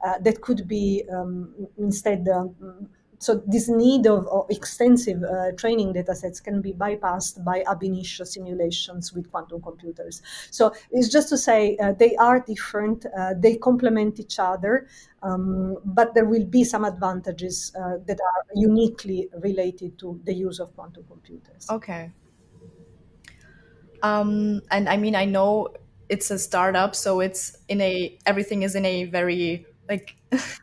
uh, 0.06 0.18
that 0.20 0.42
could 0.42 0.68
be 0.68 1.04
um, 1.12 1.54
instead 1.78 2.28
um, 2.30 2.90
so 3.22 3.44
this 3.46 3.70
need 3.70 4.08
of, 4.08 4.28
of 4.28 4.50
extensive 4.50 5.24
uh, 5.24 5.52
training 5.52 5.94
data 5.94 6.16
sets 6.16 6.40
can 6.40 6.60
be 6.60 6.74
bypassed 6.74 7.44
by 7.44 7.64
ab 7.68 7.84
initio 7.84 8.26
simulations 8.26 9.14
with 9.14 9.30
quantum 9.30 9.62
computers. 9.62 10.24
So 10.50 10.74
it's 10.90 11.08
just 11.08 11.30
to 11.30 11.38
say 11.38 11.78
uh, 11.78 11.94
they 11.94 12.16
are 12.16 12.40
different, 12.40 13.06
uh, 13.18 13.36
they 13.38 13.58
complement 13.58 14.20
each 14.20 14.40
other, 14.40 14.88
um, 15.22 15.78
but 15.86 16.16
there 16.16 16.26
will 16.26 16.46
be 16.46 16.64
some 16.64 16.84
advantages 16.84 17.72
uh, 17.76 17.98
that 18.08 18.20
are 18.20 18.44
uniquely 18.56 19.30
related 19.40 20.00
to 20.00 20.20
the 20.24 20.34
use 20.34 20.60
of 20.60 20.76
quantum 20.76 21.04
computers. 21.08 21.68
Okay. 21.70 22.12
Um, 24.02 24.64
and 24.72 24.90
I 24.90 24.98
mean, 24.98 25.16
I 25.16 25.26
know 25.26 25.68
it's 26.10 26.32
a 26.32 26.40
startup, 26.40 26.96
so 26.96 27.20
it's 27.20 27.56
in 27.70 27.82
a 27.82 28.18
everything 28.26 28.64
is 28.64 28.74
in 28.74 28.84
a 28.84 29.06
very 29.06 29.68
like 29.88 30.16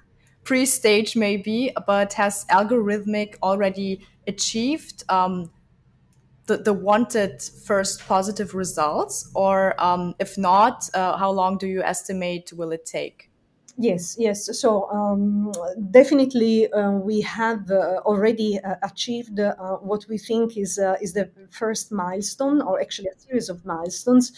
pre-stage 0.48 1.14
maybe, 1.14 1.70
but 1.86 2.14
has 2.14 2.46
Algorithmiq 2.46 3.34
already 3.42 4.00
achieved 4.26 5.04
um, 5.10 5.50
the, 6.46 6.56
the 6.56 6.72
wanted 6.72 7.42
first 7.42 8.08
positive 8.08 8.54
results? 8.54 9.30
Or 9.34 9.78
um, 9.78 10.14
if 10.18 10.38
not, 10.38 10.88
uh, 10.94 11.18
how 11.18 11.30
long 11.32 11.58
do 11.58 11.66
you 11.66 11.82
estimate 11.82 12.50
will 12.54 12.72
it 12.72 12.86
take? 12.86 13.27
Yes, 13.80 14.16
yes. 14.18 14.58
So 14.60 14.90
um, 14.90 15.52
definitely, 15.92 16.68
uh, 16.72 16.90
we 16.90 17.20
have 17.20 17.70
uh, 17.70 18.00
already 18.04 18.58
uh, 18.58 18.74
achieved 18.82 19.38
uh, 19.38 19.52
what 19.76 20.04
we 20.08 20.18
think 20.18 20.56
is 20.56 20.80
uh, 20.80 20.96
is 21.00 21.12
the 21.12 21.30
first 21.50 21.92
milestone, 21.92 22.60
or 22.60 22.80
actually 22.80 23.06
a 23.14 23.20
series 23.20 23.48
of 23.48 23.64
milestones. 23.64 24.32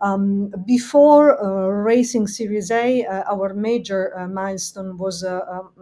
Um, 0.00 0.50
before 0.64 1.38
uh, 1.44 1.68
raising 1.68 2.26
Series 2.26 2.70
A, 2.70 3.04
our 3.30 3.52
major 3.52 4.14
milestone 4.32 4.96
was 4.96 5.22
um, 5.24 5.72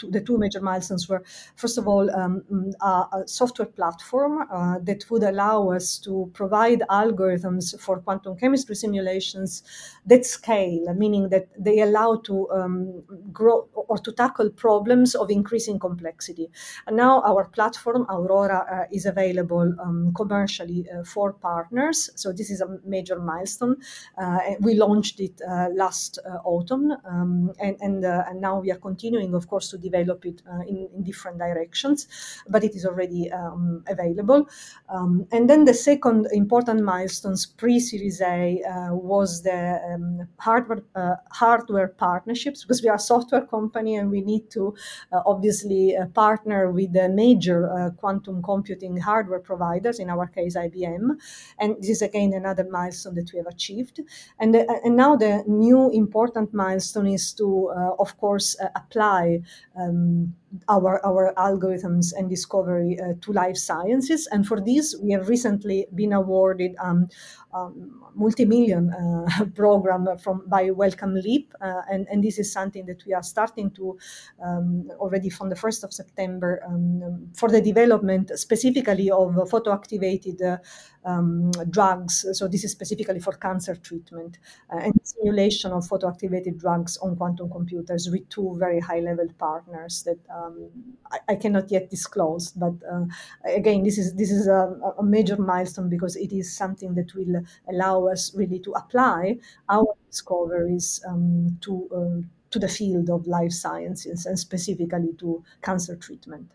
two, 0.00 0.10
the 0.10 0.20
two 0.20 0.38
major 0.38 0.60
milestones 0.60 1.08
were, 1.08 1.22
first 1.56 1.78
of 1.78 1.86
all, 1.86 2.10
um, 2.16 2.42
mm, 2.50 2.72
a, 2.80 3.18
a, 3.18 3.28
software 3.28 3.66
platform 3.66 4.46
uh, 4.50 4.78
that 4.82 5.04
would 5.10 5.22
allow 5.22 5.70
us 5.70 5.98
to 5.98 6.30
provide 6.32 6.80
algorithms 6.90 7.78
for 7.80 8.00
quantum 8.00 8.36
chemistry 8.36 8.74
simulations 8.74 9.62
that 10.06 10.24
scale, 10.24 10.92
meaning 10.94 11.28
that 11.28 11.48
they 11.58 11.80
allow 11.80 12.16
to 12.16 12.50
um, 12.50 13.02
grow 13.32 13.68
or 13.74 13.98
to 13.98 14.12
tackle 14.12 14.50
problems 14.50 15.14
of 15.14 15.30
increasing 15.30 15.78
complexity. 15.78 16.48
And 16.86 16.96
now 16.96 17.22
our 17.22 17.44
platform, 17.44 18.06
Aurora, 18.08 18.66
uh, 18.70 18.96
is 18.96 19.06
available 19.06 19.74
um, 19.82 20.12
commercially 20.14 20.86
uh, 20.90 21.04
for 21.04 21.32
partners. 21.32 22.10
So 22.16 22.32
this 22.32 22.50
is 22.50 22.60
a 22.60 22.78
major 22.84 23.18
milestone. 23.20 23.76
Uh, 24.16 24.38
we 24.60 24.74
launched 24.74 25.20
it 25.20 25.40
uh, 25.48 25.68
last 25.74 26.18
uh, 26.24 26.38
autumn, 26.44 26.92
um, 27.04 27.52
and 27.60 27.76
and, 27.80 28.04
and 28.04 28.40
now 28.40 28.60
we 28.60 28.70
are 28.70 28.78
continuing, 28.78 29.34
of 29.34 29.48
course, 29.48 29.68
to 29.70 29.78
develop 29.78 29.89
it 29.94 30.42
in, 30.68 30.88
in, 30.94 31.02
different 31.02 31.38
directions, 31.38 32.06
but 32.48 32.64
it 32.64 32.74
is 32.74 32.84
already 32.84 33.30
um, 33.32 33.82
available. 33.88 34.48
Um, 34.88 35.26
and 35.32 35.48
then 35.48 35.64
the 35.64 35.74
second 35.74 36.28
important 36.32 36.82
milestones 36.82 37.46
pre-Series 37.46 38.20
A 38.20 38.62
was 38.90 39.42
the 39.42 39.80
um, 39.92 40.28
hardware 40.38 40.82
hardware 41.30 41.88
partnerships 41.88 42.62
because 42.62 42.82
we 42.82 42.88
are 42.88 42.96
a 42.96 42.98
software 42.98 43.46
company 43.46 43.96
and 43.96 44.10
we 44.10 44.20
need 44.20 44.50
to 44.50 44.74
obviously 45.12 45.96
partner 46.14 46.70
with 46.70 46.92
the 46.92 47.08
major 47.08 47.92
quantum 47.98 48.42
computing 48.42 48.96
hardware 48.96 49.40
providers. 49.40 49.98
In 49.98 50.10
our 50.10 50.26
case, 50.26 50.56
IBM, 50.56 51.16
and 51.58 51.76
this 51.80 51.90
is 51.90 52.02
again 52.02 52.32
another 52.32 52.66
milestone 52.70 53.14
that 53.14 53.30
we 53.32 53.38
have 53.38 53.46
achieved. 53.46 54.00
And, 54.38 54.54
uh, 54.54 54.64
and 54.84 54.96
now 54.96 55.16
the 55.16 55.44
new 55.46 55.90
important 55.90 56.52
milestone 56.54 57.06
is 57.06 57.32
to, 57.34 57.70
uh, 57.76 57.94
of 57.98 58.16
course, 58.18 58.56
uh, 58.60 58.68
apply 58.74 59.40
um, 59.80 60.34
our, 60.68 61.04
our 61.04 61.32
algorithms 61.36 62.12
and 62.16 62.28
discovery 62.28 62.98
uh, 63.00 63.14
to 63.20 63.32
life 63.32 63.56
sciences. 63.56 64.26
And 64.32 64.46
for 64.46 64.60
this, 64.60 64.96
we 65.00 65.12
have 65.12 65.28
recently 65.28 65.86
been 65.94 66.12
awarded 66.12 66.74
um, 66.78 67.08
um, 67.52 68.02
multi-million 68.14 68.90
uh, 68.90 69.44
program 69.54 70.06
from 70.18 70.42
by 70.46 70.70
Wellcome 70.70 71.14
Leap, 71.14 71.52
uh, 71.60 71.82
and, 71.90 72.06
and 72.08 72.22
this 72.22 72.38
is 72.38 72.52
something 72.52 72.86
that 72.86 73.04
we 73.06 73.12
are 73.12 73.22
starting 73.22 73.70
to 73.72 73.98
um, 74.44 74.90
already 74.98 75.30
from 75.30 75.48
the 75.48 75.56
1st 75.56 75.84
of 75.84 75.92
September 75.92 76.62
um, 76.66 77.28
for 77.34 77.48
the 77.48 77.60
development 77.60 78.30
specifically 78.38 79.10
of 79.10 79.34
photoactivated 79.50 80.42
uh, 80.42 80.58
um, 81.04 81.50
drugs. 81.70 82.26
So 82.32 82.46
this 82.46 82.64
is 82.64 82.72
specifically 82.72 83.20
for 83.20 83.32
cancer 83.32 83.74
treatment 83.74 84.38
uh, 84.72 84.78
and 84.78 84.94
simulation 85.02 85.72
of 85.72 85.88
photoactivated 85.88 86.58
drugs 86.58 86.96
on 86.98 87.16
quantum 87.16 87.50
computers 87.50 88.08
with 88.10 88.28
two 88.28 88.56
very 88.58 88.80
high-level 88.80 89.28
partners 89.38 90.02
that 90.04 90.18
um, 90.40 90.70
I, 91.10 91.18
I, 91.30 91.34
cannot 91.36 91.70
yet 91.70 91.90
disclose. 91.90 92.50
But 92.50 92.74
uh, 92.90 93.04
again, 93.44 93.82
this 93.82 93.98
is 93.98 94.14
this 94.14 94.30
is 94.30 94.46
a, 94.46 94.76
a, 94.98 95.02
major 95.02 95.36
milestone 95.36 95.88
because 95.88 96.16
it 96.16 96.32
is 96.32 96.56
something 96.56 96.94
that 96.94 97.14
will 97.14 97.42
allow 97.68 98.06
us 98.06 98.34
really 98.34 98.58
to 98.60 98.72
apply 98.72 99.38
our 99.68 99.94
discoveries 100.08 101.00
um, 101.08 101.58
to 101.62 101.88
uh, 101.94 102.26
to 102.50 102.58
the 102.58 102.68
field 102.68 103.10
of 103.10 103.26
life 103.26 103.52
sciences 103.52 104.26
and 104.26 104.38
specifically 104.38 105.12
to 105.18 105.42
cancer 105.62 105.96
treatment. 105.96 106.50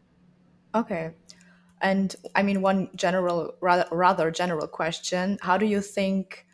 Okay. 0.74 1.12
And 1.82 2.16
I 2.36 2.44
mean, 2.44 2.62
one 2.62 2.90
general, 2.96 3.56
rather, 3.62 3.88
rather 3.92 4.32
general 4.32 4.68
question: 4.68 5.38
How 5.42 5.58
do 5.58 5.66
you 5.66 5.82
think, 5.82 6.46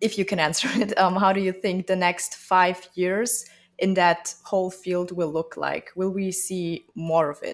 if 0.00 0.18
you 0.18 0.24
can 0.24 0.38
answer 0.48 0.68
it, 0.74 0.96
um, 0.98 1.16
how 1.16 1.32
do 1.32 1.40
you 1.40 1.52
think 1.52 1.86
the 1.86 1.96
next 1.96 2.34
five 2.34 2.88
years 2.94 3.44
in 3.78 3.94
that 3.94 4.34
whole 4.44 4.70
field 4.70 5.12
will 5.12 5.32
look 5.32 5.56
like? 5.56 5.90
Will 5.96 6.10
we 6.10 6.32
see 6.32 6.84
more 6.94 7.30
of 7.30 7.38
it? 7.42 7.52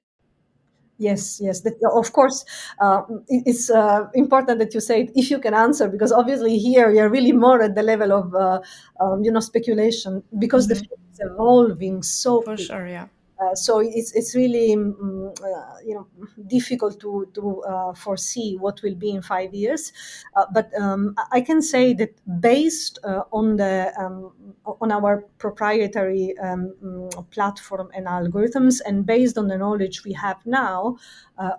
Yes, 0.97 1.41
yes. 1.43 1.61
That, 1.63 1.75
of 1.93 2.13
course, 2.13 2.45
uh, 2.81 3.03
it's 3.29 3.69
uh, 3.69 4.07
important 4.15 4.61
that 4.61 4.73
you 4.75 4.81
say 4.81 5.03
it 5.03 5.13
if 5.17 5.31
you 5.31 5.41
can 5.41 5.53
answer, 5.53 5.89
because 5.89 6.13
obviously 6.13 6.57
here 6.57 6.91
we 6.93 7.01
are 7.01 7.09
really 7.09 7.33
more 7.33 7.63
at 7.63 7.75
the 7.75 7.83
level 7.83 8.13
of, 8.13 8.35
uh, 8.35 8.61
um, 9.01 9.25
you 9.25 9.33
know, 9.33 9.41
speculation, 9.41 10.23
because 10.39 10.67
mm-hmm. 10.67 10.75
the 10.75 10.89
field 10.89 11.01
is 11.13 11.21
evolving 11.21 12.03
so. 12.03 12.43
For 12.43 12.57
sure, 12.57 12.87
yeah. 12.87 13.09
Uh, 13.41 13.55
so 13.55 13.81
it's 13.81 14.13
it's 14.13 14.35
really 14.35 14.75
um, 14.75 15.33
uh, 15.43 15.77
you 15.85 15.95
know 15.95 16.07
difficult 16.47 17.01
to 17.01 17.27
to 17.35 17.63
uh, 17.63 17.93
foresee 17.93 18.57
what 18.61 18.81
will 18.83 18.95
be 18.95 19.11
in 19.11 19.23
five 19.23 19.53
years, 19.53 19.93
uh, 20.37 20.45
but 20.53 20.71
um, 20.81 21.15
I 21.33 21.41
can 21.41 21.61
say 21.61 21.95
that 21.95 22.13
based 22.41 22.99
uh, 23.03 23.23
on 23.33 23.57
the 23.57 23.93
um, 23.99 24.33
on 24.81 24.93
our 24.93 25.25
proprietary 25.39 26.35
um, 26.39 26.75
mm, 26.83 27.31
platform 27.31 27.91
and 27.93 28.07
algorithms, 28.07 28.81
and 28.87 29.05
based 29.05 29.37
on 29.37 29.49
the 29.49 29.59
knowledge 29.59 30.05
we 30.05 30.13
have 30.13 30.39
now 30.47 30.97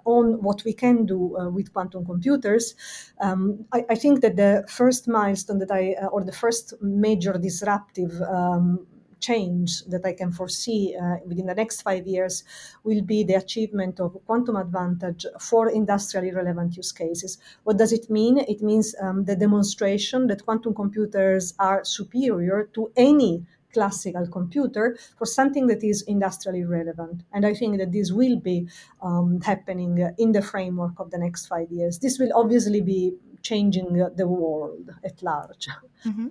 on 0.06 0.42
what 0.42 0.64
we 0.64 0.72
can 0.72 1.06
do 1.06 1.36
with 1.54 1.74
quantum 1.74 2.06
computers, 2.06 2.76
um, 3.20 3.66
I, 3.74 3.84
I, 3.90 3.96
think 3.96 4.22
that 4.22 4.38
the 4.38 4.66
first 4.70 5.06
milestone 5.10 5.60
that 5.60 5.70
I 5.70 5.96
or 6.14 6.24
the 6.24 6.32
first 6.32 6.74
major 6.82 7.34
disruptive 7.34 8.22
um, 8.22 8.88
change 9.28 9.70
that 9.92 10.04
I 10.06 10.14
can 10.14 10.32
foresee 10.32 10.84
uh, 10.96 11.18
within 11.30 11.48
the 11.48 11.56
next 11.62 11.82
five 11.82 12.06
years 12.16 12.44
will 12.84 13.04
be 13.14 13.24
the 13.24 13.38
achievement 13.44 14.00
of 14.00 14.18
quantum 14.28 14.56
advantage 14.66 15.26
for 15.40 15.64
industrially 15.70 16.32
relevant 16.32 16.76
use 16.82 16.92
cases. 16.92 17.38
What 17.64 17.78
does 17.78 17.92
it 17.92 18.10
mean? 18.10 18.36
It 18.54 18.62
means 18.62 18.88
um, 19.02 19.26
the 19.26 19.36
demonstration 19.36 20.28
that 20.28 20.46
quantum 20.46 20.74
computers 20.74 21.54
are 21.60 21.84
superior 21.84 22.70
to 22.76 22.82
any 22.96 23.34
classical 23.76 24.26
computer 24.28 24.98
for 25.18 25.26
something 25.26 25.68
that 25.68 25.84
is 25.84 26.02
industrially 26.04 26.64
relevant. 26.64 27.24
And 27.34 27.46
I 27.46 27.54
think 27.54 27.78
that 27.80 27.92
this 27.92 28.10
will 28.20 28.40
be 28.40 28.70
um, 29.02 29.42
happening 29.42 29.92
in 30.18 30.32
the 30.32 30.42
framework 30.42 30.96
of 31.00 31.12
the 31.12 31.20
next 31.26 31.48
five 31.48 31.70
years. 31.72 32.00
This 32.00 32.18
will 32.20 32.32
obviously 32.42 32.82
be 32.82 33.04
changing 33.42 33.88
the 34.22 34.28
world 34.28 34.90
at 35.04 35.22
large. 35.22 35.68
Mm-hmm. 36.06 36.28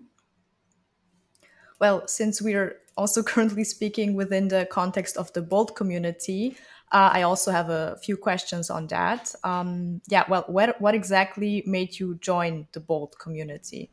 Well, 1.84 2.08
since 2.08 2.40
we're 2.40 2.78
also 2.96 3.22
currently 3.32 3.62
speaking 3.62 4.14
within 4.14 4.48
the 4.48 4.66
context 4.70 5.18
of 5.18 5.30
the 5.34 5.42
Bold 5.42 5.76
community, 5.76 6.56
uh, 6.92 7.10
I 7.12 7.20
also 7.22 7.50
have 7.50 7.68
a 7.68 7.98
few 8.02 8.16
questions 8.16 8.70
on 8.70 8.86
that. 8.86 9.34
Um, 9.44 10.00
yeah, 10.08 10.24
well, 10.26 10.44
what, 10.46 10.80
what 10.80 10.94
exactly 10.94 11.62
made 11.66 12.00
you 12.00 12.14
join 12.22 12.66
the 12.72 12.80
Bold 12.80 13.18
community? 13.18 13.90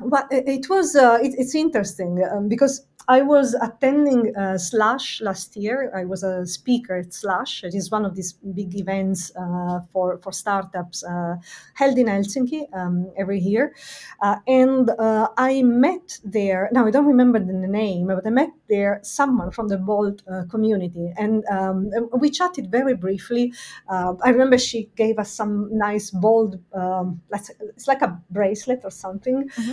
Well, 0.00 0.26
it 0.32 0.68
was 0.68 0.96
uh, 0.96 1.18
it, 1.22 1.34
it's 1.38 1.54
interesting 1.54 2.20
um, 2.32 2.48
because 2.48 2.84
I 3.06 3.20
was 3.20 3.54
attending 3.54 4.34
uh, 4.36 4.56
Slush 4.56 5.20
last 5.20 5.56
year. 5.56 5.92
I 5.94 6.04
was 6.04 6.22
a 6.22 6.46
speaker 6.46 6.96
at 6.96 7.12
Slush. 7.12 7.62
It 7.62 7.74
is 7.74 7.90
one 7.90 8.04
of 8.04 8.14
these 8.14 8.32
big 8.32 8.74
events 8.76 9.30
uh, 9.36 9.80
for 9.92 10.18
for 10.18 10.32
startups 10.32 11.04
uh, 11.04 11.36
held 11.74 11.98
in 11.98 12.06
Helsinki 12.06 12.66
um, 12.74 13.12
every 13.16 13.38
year, 13.40 13.74
uh, 14.22 14.36
and 14.46 14.88
uh, 14.90 15.28
I 15.36 15.62
met 15.62 16.18
there. 16.24 16.70
Now 16.72 16.86
I 16.86 16.90
don't 16.90 17.06
remember 17.06 17.38
the 17.38 17.52
name, 17.52 18.06
but 18.06 18.26
I 18.26 18.30
met 18.30 18.50
there 18.68 19.00
someone 19.02 19.50
from 19.50 19.68
the 19.68 19.76
Bold 19.76 20.22
uh, 20.30 20.44
community, 20.50 21.12
and 21.18 21.44
um, 21.50 21.90
we 22.18 22.30
chatted 22.30 22.70
very 22.70 22.94
briefly. 22.94 23.52
I 23.88 24.30
remember 24.30 24.56
she 24.58 24.90
gave 24.96 25.18
us 25.18 25.30
some 25.30 25.68
nice 25.76 26.10
Bold. 26.10 26.58
Um, 26.72 27.20
it's 27.32 27.86
like 27.86 28.02
a 28.02 28.20
bracelet 28.30 28.80
or 28.84 28.90
something, 28.90 29.48
mm-hmm. 29.48 29.72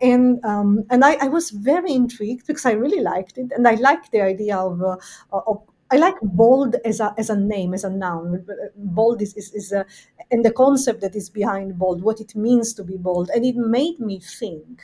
And 0.00 0.44
um, 0.44 0.84
and 0.90 1.04
I, 1.04 1.14
I 1.20 1.28
was 1.28 1.50
very 1.50 1.92
intrigued 1.92 2.46
because 2.46 2.66
I 2.66 2.72
really 2.72 3.00
liked 3.02 3.38
it, 3.38 3.52
and 3.54 3.66
I 3.66 3.74
like 3.74 4.10
the 4.10 4.20
idea 4.22 4.56
of, 4.56 4.82
uh, 4.82 4.96
of 5.32 5.62
I 5.90 5.96
like 5.96 6.16
bold 6.22 6.76
as 6.84 7.00
a 7.00 7.14
as 7.18 7.30
a 7.30 7.36
name, 7.36 7.74
as 7.74 7.84
a 7.84 7.90
noun. 7.90 8.46
Bold 8.76 9.22
is 9.22 9.34
is, 9.36 9.52
is 9.54 9.72
a, 9.72 9.86
and 10.30 10.44
the 10.44 10.52
concept 10.52 11.00
that 11.02 11.16
is 11.16 11.30
behind 11.30 11.78
bold, 11.78 12.02
what 12.02 12.20
it 12.20 12.34
means 12.34 12.74
to 12.74 12.84
be 12.84 12.96
bold, 12.96 13.30
and 13.34 13.44
it 13.44 13.56
made 13.56 13.98
me 14.00 14.20
think: 14.20 14.82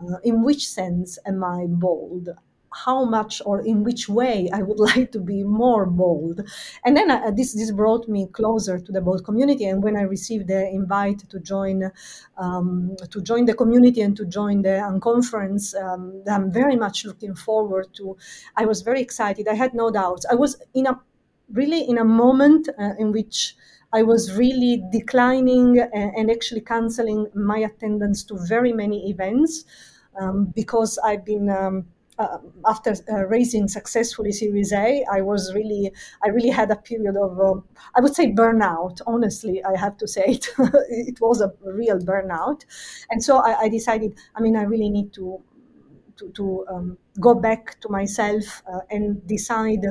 uh, 0.00 0.16
in 0.24 0.42
which 0.42 0.68
sense 0.68 1.18
am 1.26 1.44
I 1.44 1.66
bold? 1.68 2.30
How 2.72 3.04
much 3.04 3.42
or 3.44 3.60
in 3.60 3.82
which 3.84 4.08
way 4.08 4.48
I 4.52 4.62
would 4.62 4.78
like 4.90 5.12
to 5.12 5.20
be 5.20 5.42
more 5.42 5.86
bold. 5.86 6.40
And 6.84 6.96
then 6.96 7.10
uh, 7.10 7.30
this 7.30 7.54
this 7.54 7.70
brought 7.70 8.08
me 8.08 8.28
closer 8.28 8.78
to 8.78 8.92
the 8.92 9.00
bold 9.00 9.24
community. 9.24 9.64
And 9.66 9.82
when 9.82 9.96
I 9.96 10.02
received 10.02 10.48
the 10.48 10.68
invite 10.68 11.28
to 11.30 11.40
join 11.40 11.90
um, 12.38 12.96
to 13.10 13.20
join 13.20 13.44
the 13.44 13.54
community 13.54 14.00
and 14.00 14.16
to 14.16 14.24
join 14.24 14.62
the 14.62 14.80
unconference, 14.90 15.74
um, 15.74 16.22
I'm 16.30 16.50
very 16.50 16.76
much 16.76 17.04
looking 17.04 17.34
forward 17.34 17.88
to. 17.94 18.16
I 18.56 18.66
was 18.66 18.82
very 18.82 19.00
excited. 19.00 19.48
I 19.48 19.54
had 19.54 19.74
no 19.74 19.90
doubts. 19.90 20.26
I 20.30 20.34
was 20.34 20.56
in 20.74 20.86
a 20.86 21.00
really 21.52 21.82
in 21.88 21.98
a 21.98 22.04
moment 22.04 22.68
uh, 22.78 22.94
in 22.98 23.12
which. 23.12 23.56
I 23.92 24.04
was 24.04 24.36
really 24.36 24.84
declining 24.92 25.80
and, 25.80 26.12
and 26.16 26.30
actually 26.30 26.60
canceling 26.60 27.26
my 27.34 27.58
attendance 27.58 28.22
to 28.26 28.38
very 28.46 28.72
many 28.72 29.10
events 29.10 29.64
um, 30.20 30.52
because 30.54 30.96
I've 30.98 31.24
been 31.24 31.50
um, 31.50 31.86
uh, 32.20 32.38
after 32.66 32.94
uh, 33.10 33.24
raising 33.26 33.66
successfully 33.66 34.30
Series 34.30 34.72
A, 34.72 35.04
I 35.10 35.22
was 35.22 35.54
really, 35.54 35.90
I 36.22 36.28
really 36.28 36.50
had 36.50 36.70
a 36.70 36.76
period 36.76 37.16
of, 37.16 37.40
uh, 37.40 37.60
I 37.96 38.00
would 38.00 38.14
say 38.14 38.30
burnout. 38.30 39.00
Honestly, 39.06 39.64
I 39.64 39.76
have 39.78 39.96
to 39.98 40.06
say 40.06 40.24
it. 40.26 40.48
it 40.90 41.20
was 41.20 41.40
a 41.40 41.50
real 41.64 41.98
burnout, 41.98 42.64
and 43.10 43.24
so 43.24 43.38
I, 43.38 43.60
I, 43.62 43.68
decided. 43.68 44.18
I 44.36 44.40
mean, 44.42 44.54
I 44.56 44.62
really 44.62 44.90
need 44.90 45.12
to, 45.14 45.42
to, 46.18 46.30
to 46.32 46.66
um, 46.68 46.98
go 47.18 47.34
back 47.34 47.80
to 47.80 47.88
myself 47.88 48.62
uh, 48.70 48.80
and 48.90 49.26
decide 49.26 49.84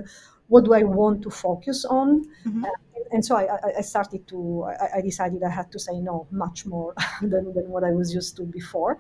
what 0.48 0.66
do 0.66 0.74
I 0.74 0.84
want 0.84 1.22
to 1.24 1.30
focus 1.30 1.86
on? 1.86 2.26
Uh, 2.66 2.70
and, 3.12 3.24
so 3.26 3.36
I, 3.38 3.48
I- 3.78 3.82
started 3.82 4.28
to, 4.28 4.68
I, 4.68 4.98
I 4.98 5.02
decided 5.02 5.44
I 5.44 5.50
had 5.50 5.72
to 5.72 5.80
say 5.80 6.00
no 6.00 6.28
much 6.32 6.66
more 6.66 6.94
than, 7.22 7.54
than 7.54 7.70
what 7.70 7.84
I 7.84 7.92
was 7.92 8.14
used 8.14 8.36
to 8.38 8.44
before. 8.44 8.98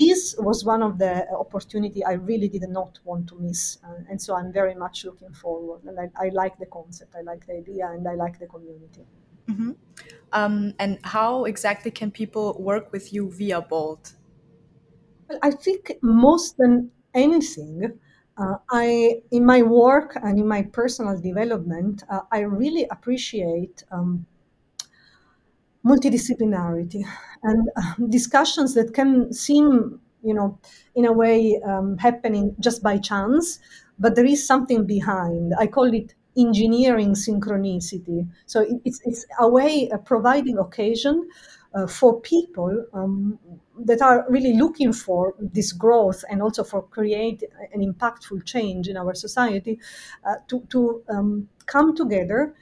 This 0.00 0.34
was 0.38 0.64
one 0.64 0.82
of 0.82 0.98
the 0.98 1.30
opportunity 1.44 2.02
I 2.04 2.14
really 2.14 2.48
did 2.48 2.66
not 2.68 2.98
want 3.04 3.28
to 3.28 3.38
miss. 3.38 3.78
Uh, 3.84 4.02
and 4.08 4.20
so 4.20 4.34
I'm 4.34 4.50
very 4.50 4.74
much 4.74 5.04
looking 5.04 5.32
forward. 5.32 5.84
And 5.84 6.00
I, 6.00 6.26
I 6.26 6.30
like 6.30 6.58
the 6.58 6.66
concept, 6.66 7.14
I 7.14 7.20
like 7.20 7.46
the 7.46 7.56
idea, 7.58 7.90
and 7.92 8.08
I 8.08 8.14
like 8.14 8.38
the 8.38 8.46
community. 8.46 9.04
Um, 10.32 10.74
and 10.78 10.98
how 11.04 11.44
exactly 11.44 11.90
can 11.90 12.10
people 12.10 12.56
work 12.60 12.92
with 12.92 13.12
you 13.12 13.30
via 13.30 13.60
Bold? 13.60 14.12
Well, 15.28 15.38
I 15.42 15.50
think 15.50 15.92
most 16.02 16.56
than 16.56 16.90
anything, 17.14 17.98
uh, 18.38 18.56
I 18.70 19.22
in 19.30 19.44
my 19.44 19.62
work 19.62 20.16
and 20.22 20.38
in 20.38 20.46
my 20.46 20.62
personal 20.62 21.20
development, 21.20 22.04
uh, 22.08 22.20
I 22.32 22.40
really 22.40 22.86
appreciate 22.90 23.84
um, 23.90 24.24
multidisciplinarity 25.84 27.04
and 27.42 27.68
uh, 27.76 27.94
discussions 28.08 28.74
that 28.74 28.94
can 28.94 29.32
seem, 29.32 30.00
you 30.22 30.34
know, 30.34 30.58
in 30.94 31.04
a 31.06 31.12
way 31.12 31.60
um, 31.64 31.96
happening 31.98 32.54
just 32.60 32.82
by 32.82 32.98
chance, 32.98 33.58
but 33.98 34.14
there 34.14 34.24
is 34.26 34.46
something 34.46 34.86
behind. 34.86 35.54
I 35.58 35.66
call 35.66 35.92
it 35.94 36.14
engineering 36.36 37.14
synchronicity. 37.14 38.28
So 38.46 38.60
it, 38.60 38.80
it's, 38.84 39.00
it's 39.04 39.26
a 39.38 39.48
way 39.48 39.88
of 39.90 40.04
providing 40.04 40.58
occasion 40.58 41.28
uh, 41.74 41.86
for 41.86 42.20
people 42.20 42.84
um, 42.92 43.38
that 43.78 44.02
are 44.02 44.26
really 44.28 44.54
looking 44.54 44.92
for 44.92 45.34
this 45.38 45.72
growth 45.72 46.24
and 46.28 46.42
also 46.42 46.64
for 46.64 46.82
create 46.82 47.44
an 47.72 47.80
impactful 47.80 48.44
change 48.44 48.88
in 48.88 48.96
our 48.96 49.14
society 49.14 49.78
uh, 50.24 50.34
to, 50.48 50.66
to 50.70 51.02
um, 51.08 51.48
come 51.66 51.94
together 51.94 52.54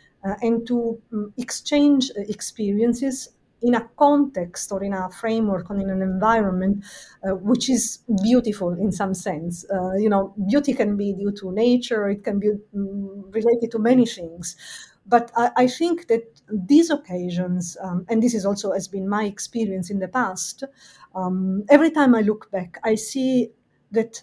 and 0.43 0.67
to 0.67 1.01
um, 1.13 1.33
exchange 1.37 2.11
uh, 2.17 2.21
experiences 2.29 3.31
in 3.63 3.75
a 3.75 3.89
context 3.97 4.71
or 4.71 4.85
in 4.85 4.93
a 4.93 5.11
framework 5.11 5.69
or 5.71 5.77
in 5.77 5.91
an 5.91 6.01
environment 6.01 6.85
uh, 7.25 7.35
which 7.35 7.69
is 7.69 7.99
beautiful 8.23 8.73
in 8.73 8.93
some 8.93 9.15
sense. 9.15 9.65
Uh, 9.73 9.95
you 9.95 10.09
know, 10.09 10.33
beauty 10.49 10.73
can 10.73 10.97
be 10.97 11.13
due 11.13 11.33
to 11.33 11.51
nature, 11.53 12.09
it 12.09 12.23
can 12.23 12.39
be 12.39 12.51
mm, 12.75 13.35
related 13.35 13.71
to 13.73 13.79
many 13.79 14.07
things. 14.07 14.57
But 15.07 15.33
I, 15.37 15.51
I 15.57 15.67
think 15.67 16.07
that 16.09 16.23
these 16.53 16.91
occasions, 16.91 17.77
um, 17.83 18.05
and 18.09 18.23
this 18.23 18.35
is 18.35 18.45
also 18.45 18.73
has 18.73 18.87
been 18.87 19.09
my 19.09 19.25
experience 19.25 19.91
in 19.91 19.99
the 19.99 20.09
past, 20.09 20.65
um, 21.15 21.65
every 21.69 21.91
time 21.91 22.15
I 22.15 22.21
look 22.21 22.51
back, 22.51 22.79
I 22.85 22.95
see 22.95 23.51
that 23.91 24.23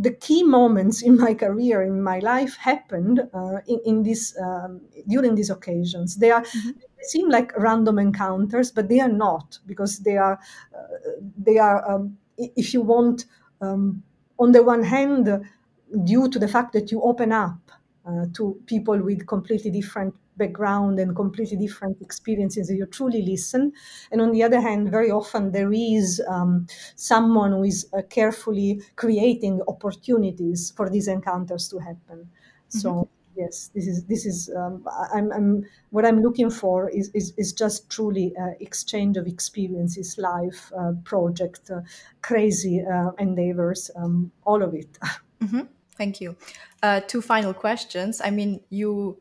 the 0.00 0.12
key 0.12 0.42
moments 0.42 1.02
in 1.02 1.16
my 1.16 1.34
career 1.34 1.82
in 1.82 2.02
my 2.02 2.18
life 2.18 2.56
happened 2.56 3.20
uh, 3.32 3.58
in, 3.66 3.80
in 3.84 4.02
this 4.02 4.36
um, 4.40 4.80
during 5.08 5.34
these 5.34 5.50
occasions. 5.50 6.16
They 6.16 6.30
are 6.30 6.42
they 6.98 7.04
seem 7.04 7.28
like 7.28 7.56
random 7.56 7.98
encounters 7.98 8.70
but 8.70 8.88
they 8.88 9.00
are 9.00 9.08
not 9.12 9.58
because 9.66 10.00
they 10.00 10.16
are 10.16 10.38
uh, 10.76 11.10
they 11.38 11.58
are 11.58 11.88
um, 11.90 12.18
if 12.36 12.74
you 12.74 12.82
want 12.82 13.26
um, 13.60 14.02
on 14.38 14.52
the 14.52 14.62
one 14.62 14.82
hand 14.82 15.44
due 16.04 16.28
to 16.28 16.38
the 16.38 16.48
fact 16.48 16.72
that 16.72 16.90
you 16.90 17.00
open 17.02 17.32
up 17.32 17.58
uh, 18.06 18.26
to 18.34 18.60
people 18.66 18.98
with 19.00 19.26
completely 19.26 19.70
different 19.70 20.14
background 20.36 20.98
and 20.98 21.14
completely 21.14 21.56
different 21.56 22.00
experiences 22.00 22.70
you 22.70 22.86
truly 22.86 23.22
listen. 23.22 23.72
And 24.10 24.20
on 24.20 24.32
the 24.32 24.42
other 24.42 24.60
hand 24.60 24.90
very 24.90 25.10
often 25.10 25.52
there 25.52 25.72
is 25.72 26.22
um, 26.28 26.66
someone 26.94 27.52
who 27.52 27.64
is 27.64 27.86
uh, 27.96 28.02
carefully 28.10 28.82
creating 28.96 29.60
opportunities 29.68 30.72
for 30.76 30.88
these 30.90 31.08
encounters 31.08 31.68
to 31.68 31.78
happen. 31.78 32.28
So 32.68 33.08
yes 33.36 33.70
this 33.74 33.86
is 33.86 34.04
this 34.06 34.24
is 34.24 34.50
um, 34.56 34.82
I'm, 35.12 35.30
I'm 35.30 35.66
what 35.90 36.06
i'm 36.06 36.22
looking 36.22 36.48
for 36.48 36.88
is 36.88 37.10
is, 37.12 37.34
is 37.36 37.52
just 37.52 37.90
truly 37.90 38.32
uh, 38.40 38.52
exchange 38.60 39.18
of 39.18 39.26
experiences 39.26 40.16
life 40.16 40.72
uh, 40.78 40.92
project 41.04 41.70
uh, 41.70 41.80
crazy 42.22 42.82
uh, 42.82 43.10
endeavors 43.18 43.90
um, 43.96 44.32
all 44.44 44.62
of 44.62 44.74
it. 44.74 44.98
Thank 45.96 46.20
you. 46.20 46.36
Uh, 46.82 47.00
two 47.00 47.22
final 47.22 47.54
questions. 47.54 48.20
I 48.22 48.30
mean, 48.30 48.60
you 48.68 49.18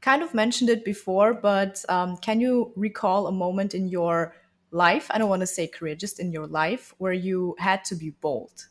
kind 0.00 0.22
of 0.22 0.34
mentioned 0.34 0.70
it 0.70 0.84
before, 0.84 1.34
but 1.34 1.84
um, 1.88 2.16
can 2.18 2.40
you 2.40 2.72
recall 2.76 3.26
a 3.26 3.32
moment 3.32 3.74
in 3.74 3.88
your 3.88 4.34
life? 4.70 5.08
I 5.10 5.18
don't 5.18 5.28
want 5.28 5.40
to 5.40 5.46
say 5.46 5.66
career, 5.66 5.94
just 5.94 6.20
in 6.20 6.32
your 6.32 6.46
life 6.46 6.94
where 6.98 7.12
you 7.12 7.54
had 7.58 7.84
to 7.86 7.94
be 7.94 8.10
bold. 8.10 8.66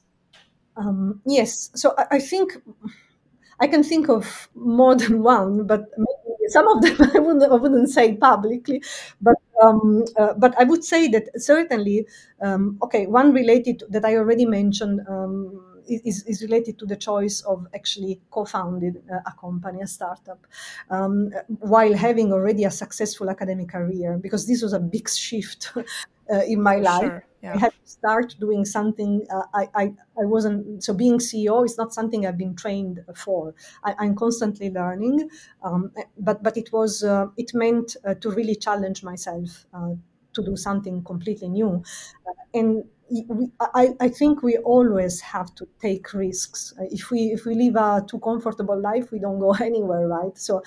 Um, 0.77 1.21
yes, 1.25 1.71
so 1.75 1.93
I, 1.97 2.05
I 2.13 2.19
think 2.19 2.53
I 3.59 3.67
can 3.67 3.83
think 3.83 4.09
of 4.09 4.49
more 4.55 4.95
than 4.95 5.21
one, 5.23 5.65
but 5.67 5.85
some 6.47 6.67
of 6.67 6.81
them 6.81 6.97
I 7.15 7.19
wouldn't, 7.19 7.51
I 7.51 7.55
wouldn't 7.55 7.89
say 7.89 8.15
publicly. 8.15 8.81
But 9.21 9.35
um, 9.61 10.05
uh, 10.17 10.33
but 10.37 10.55
I 10.57 10.63
would 10.63 10.83
say 10.83 11.07
that 11.09 11.29
certainly, 11.41 12.07
um, 12.41 12.77
okay, 12.83 13.07
one 13.07 13.33
related 13.33 13.83
that 13.89 14.05
I 14.05 14.15
already 14.15 14.45
mentioned 14.45 15.01
um, 15.09 15.68
is, 15.87 16.23
is 16.25 16.41
related 16.41 16.77
to 16.79 16.85
the 16.85 16.95
choice 16.95 17.41
of 17.41 17.67
actually 17.73 18.21
co-founded 18.31 19.03
uh, 19.11 19.17
a 19.25 19.33
company, 19.39 19.81
a 19.81 19.87
startup, 19.87 20.45
um, 20.89 21.31
while 21.59 21.93
having 21.93 22.31
already 22.33 22.63
a 22.63 22.71
successful 22.71 23.29
academic 23.29 23.69
career, 23.69 24.17
because 24.17 24.47
this 24.47 24.61
was 24.61 24.73
a 24.73 24.79
big 24.79 25.09
shift 25.09 25.71
uh, 26.31 26.41
in 26.47 26.61
my 26.61 26.77
life. 26.77 27.01
Sure. 27.01 27.25
Yeah. 27.41 27.53
I 27.53 27.57
had 27.57 27.71
to 27.71 27.89
start 27.89 28.35
doing 28.39 28.65
something. 28.65 29.25
Uh, 29.33 29.43
I, 29.53 29.69
I, 29.73 29.83
I 30.21 30.25
wasn't, 30.25 30.83
so 30.83 30.93
being 30.93 31.19
CEO 31.19 31.63
is 31.63 31.77
not 31.77 31.93
something 31.93 32.25
I've 32.25 32.37
been 32.37 32.55
trained 32.55 32.99
for. 33.15 33.55
I, 33.85 33.95
I'm 33.97 34.15
constantly 34.15 34.69
learning, 34.69 35.29
um, 35.63 35.91
but, 36.17 36.43
but 36.43 36.57
it 36.57 36.73
was, 36.73 37.03
uh, 37.03 37.27
it 37.37 37.51
meant 37.53 37.95
uh, 38.05 38.15
to 38.15 38.31
really 38.31 38.55
challenge 38.55 39.03
myself 39.03 39.65
uh, 39.73 39.93
to 40.39 40.43
do 40.51 40.55
something 40.57 41.03
completely 41.03 41.49
new. 41.49 41.83
Uh, 42.27 42.31
and 42.53 42.83
we, 43.11 43.51
I, 43.59 43.95
I 43.99 44.09
think 44.09 44.43
we 44.43 44.57
always 44.57 45.19
have 45.21 45.53
to 45.55 45.67
take 45.81 46.13
risks. 46.13 46.73
Uh, 46.79 46.85
If 46.91 47.09
we 47.11 47.19
if 47.37 47.45
we 47.45 47.55
live 47.55 47.75
a 47.75 48.05
too 48.07 48.19
comfortable 48.19 48.79
life, 48.79 49.11
we 49.11 49.19
don't 49.19 49.39
go 49.39 49.53
anywhere, 49.69 50.07
right? 50.07 50.37
So 50.37 50.61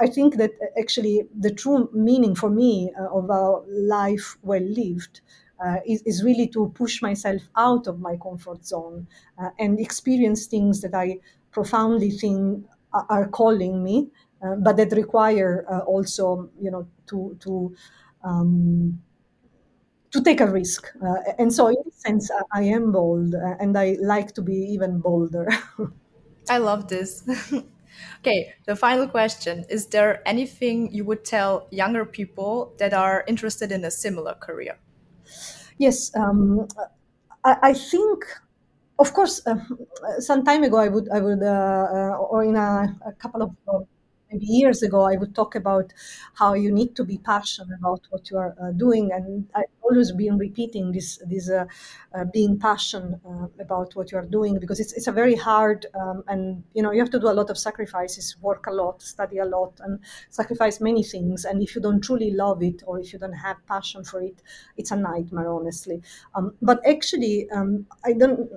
I 0.00 0.06
think 0.06 0.36
that 0.36 0.52
uh, 0.62 0.80
actually 0.80 1.28
the 1.38 1.50
true 1.52 1.90
meaning 1.92 2.34
for 2.34 2.50
me 2.50 2.92
uh, 2.98 3.08
of 3.18 3.28
a 3.30 3.42
life 3.68 4.36
well 4.42 4.62
lived 4.62 5.20
uh, 5.64 5.78
is, 5.86 6.02
is 6.02 6.22
really 6.22 6.46
to 6.48 6.68
push 6.74 7.02
myself 7.02 7.42
out 7.56 7.86
of 7.86 7.98
my 8.00 8.16
comfort 8.16 8.64
zone 8.64 9.08
uh, 9.42 9.50
and 9.58 9.80
experience 9.80 10.46
things 10.46 10.80
that 10.82 10.94
I 10.94 11.18
profoundly 11.50 12.10
think 12.10 12.64
are- 12.92 13.28
calling 13.28 13.82
me, 13.84 14.08
but 14.60 14.76
that 14.76 14.92
require 14.92 15.66
also, 15.86 16.48
you 16.60 16.70
know, 16.70 16.86
to 17.08 17.36
to 17.40 17.74
um, 18.24 19.00
to 20.12 20.22
take 20.22 20.40
a 20.40 20.46
risk. 20.46 20.88
Uh, 21.02 21.16
and 21.38 21.52
so, 21.52 21.68
in 21.68 21.76
this 21.84 22.00
sense, 22.00 22.30
I, 22.30 22.60
I 22.60 22.62
am 22.64 22.92
bold, 22.92 23.34
uh, 23.34 23.56
and 23.60 23.76
I 23.76 23.96
like 24.00 24.34
to 24.34 24.42
be 24.42 24.54
even 24.54 25.00
bolder. 25.00 25.48
I 26.50 26.58
love 26.58 26.88
this. 26.88 27.24
okay, 28.20 28.54
the 28.66 28.76
final 28.76 29.06
question 29.08 29.64
Is 29.68 29.86
there 29.86 30.22
anything 30.26 30.92
you 30.92 31.04
would 31.04 31.24
tell 31.24 31.68
younger 31.70 32.04
people 32.04 32.74
that 32.78 32.94
are 32.94 33.24
interested 33.28 33.72
in 33.72 33.84
a 33.84 33.90
similar 33.90 34.34
career? 34.34 34.78
yes, 35.78 36.14
um, 36.16 36.66
I, 37.44 37.56
I 37.62 37.74
think 37.74 38.24
of 39.00 39.12
course, 39.14 39.42
uh, 39.46 39.56
some 40.20 40.44
time 40.44 40.64
ago, 40.64 40.76
I 40.78 40.88
would, 40.88 41.08
I 41.10 41.20
would, 41.20 41.42
uh, 41.42 41.46
uh, 41.46 42.16
or 42.18 42.44
in 42.44 42.56
a, 42.56 42.96
a 43.06 43.12
couple 43.12 43.42
of 43.42 43.50
uh, 43.68 43.80
maybe 44.30 44.46
years 44.46 44.82
ago, 44.82 45.02
I 45.02 45.16
would 45.16 45.34
talk 45.34 45.54
about 45.54 45.92
how 46.34 46.54
you 46.54 46.70
need 46.70 46.94
to 46.96 47.04
be 47.04 47.18
passionate 47.18 47.76
about 47.78 48.02
what 48.10 48.30
you 48.30 48.38
are 48.38 48.54
uh, 48.62 48.72
doing, 48.72 49.10
and 49.12 49.48
I've 49.54 49.64
always 49.82 50.12
been 50.12 50.38
repeating 50.38 50.92
this, 50.92 51.18
this 51.26 51.50
uh, 51.50 51.66
uh, 52.14 52.24
being 52.32 52.58
passionate 52.58 53.20
uh, 53.26 53.46
about 53.60 53.94
what 53.96 54.12
you 54.12 54.18
are 54.18 54.24
doing 54.26 54.58
because 54.58 54.80
it's, 54.80 54.92
it's 54.92 55.06
a 55.06 55.12
very 55.12 55.34
hard, 55.34 55.86
um, 55.98 56.24
and 56.28 56.62
you 56.74 56.82
know, 56.82 56.90
you 56.92 57.00
have 57.00 57.10
to 57.10 57.20
do 57.20 57.28
a 57.28 57.32
lot 57.40 57.50
of 57.50 57.58
sacrifices, 57.58 58.36
work 58.40 58.66
a 58.66 58.70
lot, 58.72 59.02
study 59.02 59.38
a 59.38 59.44
lot, 59.44 59.72
and 59.80 59.98
sacrifice 60.30 60.80
many 60.80 61.02
things. 61.02 61.44
And 61.44 61.62
if 61.62 61.74
you 61.74 61.80
don't 61.80 62.00
truly 62.00 62.30
love 62.30 62.62
it, 62.62 62.82
or 62.86 62.98
if 63.00 63.12
you 63.12 63.18
don't 63.18 63.32
have 63.32 63.56
passion 63.66 64.04
for 64.04 64.22
it, 64.22 64.42
it's 64.76 64.90
a 64.90 64.96
nightmare, 64.96 65.50
honestly. 65.50 66.02
Um, 66.34 66.54
but 66.62 66.84
actually, 66.86 67.48
um, 67.50 67.86
I 68.04 68.12
don't. 68.12 68.50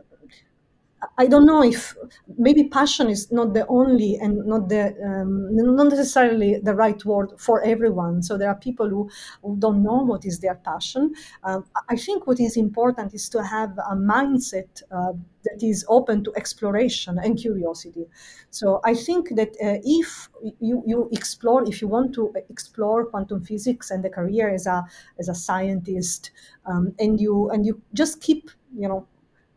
I 1.17 1.27
don't 1.27 1.45
know 1.45 1.63
if 1.63 1.95
maybe 2.37 2.63
passion 2.69 3.07
is 3.09 3.31
not 3.31 3.53
the 3.53 3.65
only 3.67 4.15
and 4.15 4.45
not 4.45 4.69
the 4.69 4.95
um, 5.05 5.55
not 5.55 5.89
necessarily 5.89 6.59
the 6.59 6.73
right 6.73 7.03
word 7.05 7.33
for 7.37 7.61
everyone. 7.63 8.23
So 8.23 8.37
there 8.37 8.49
are 8.49 8.55
people 8.55 8.89
who, 8.89 9.09
who 9.43 9.57
don't 9.59 9.83
know 9.83 10.03
what 10.03 10.25
is 10.25 10.39
their 10.39 10.55
passion. 10.55 11.13
Um, 11.43 11.65
I 11.89 11.95
think 11.95 12.27
what 12.27 12.39
is 12.39 12.57
important 12.57 13.13
is 13.13 13.29
to 13.29 13.43
have 13.43 13.77
a 13.77 13.95
mindset 13.95 14.81
uh, 14.91 15.13
that 15.43 15.61
is 15.61 15.85
open 15.89 16.23
to 16.23 16.33
exploration 16.35 17.17
and 17.19 17.37
curiosity. 17.37 18.05
So 18.49 18.79
I 18.85 18.93
think 18.93 19.35
that 19.35 19.49
uh, 19.63 19.79
if 19.83 20.29
you, 20.59 20.83
you 20.85 21.09
explore, 21.11 21.67
if 21.67 21.81
you 21.81 21.87
want 21.87 22.13
to 22.15 22.33
explore 22.49 23.05
quantum 23.05 23.43
physics 23.43 23.91
and 23.91 24.03
the 24.03 24.09
career 24.09 24.49
as 24.49 24.65
a 24.67 24.85
as 25.19 25.29
a 25.29 25.35
scientist, 25.35 26.31
um, 26.65 26.93
and 26.99 27.19
you 27.19 27.49
and 27.49 27.65
you 27.65 27.81
just 27.93 28.21
keep 28.21 28.49
you 28.77 28.87
know 28.87 29.07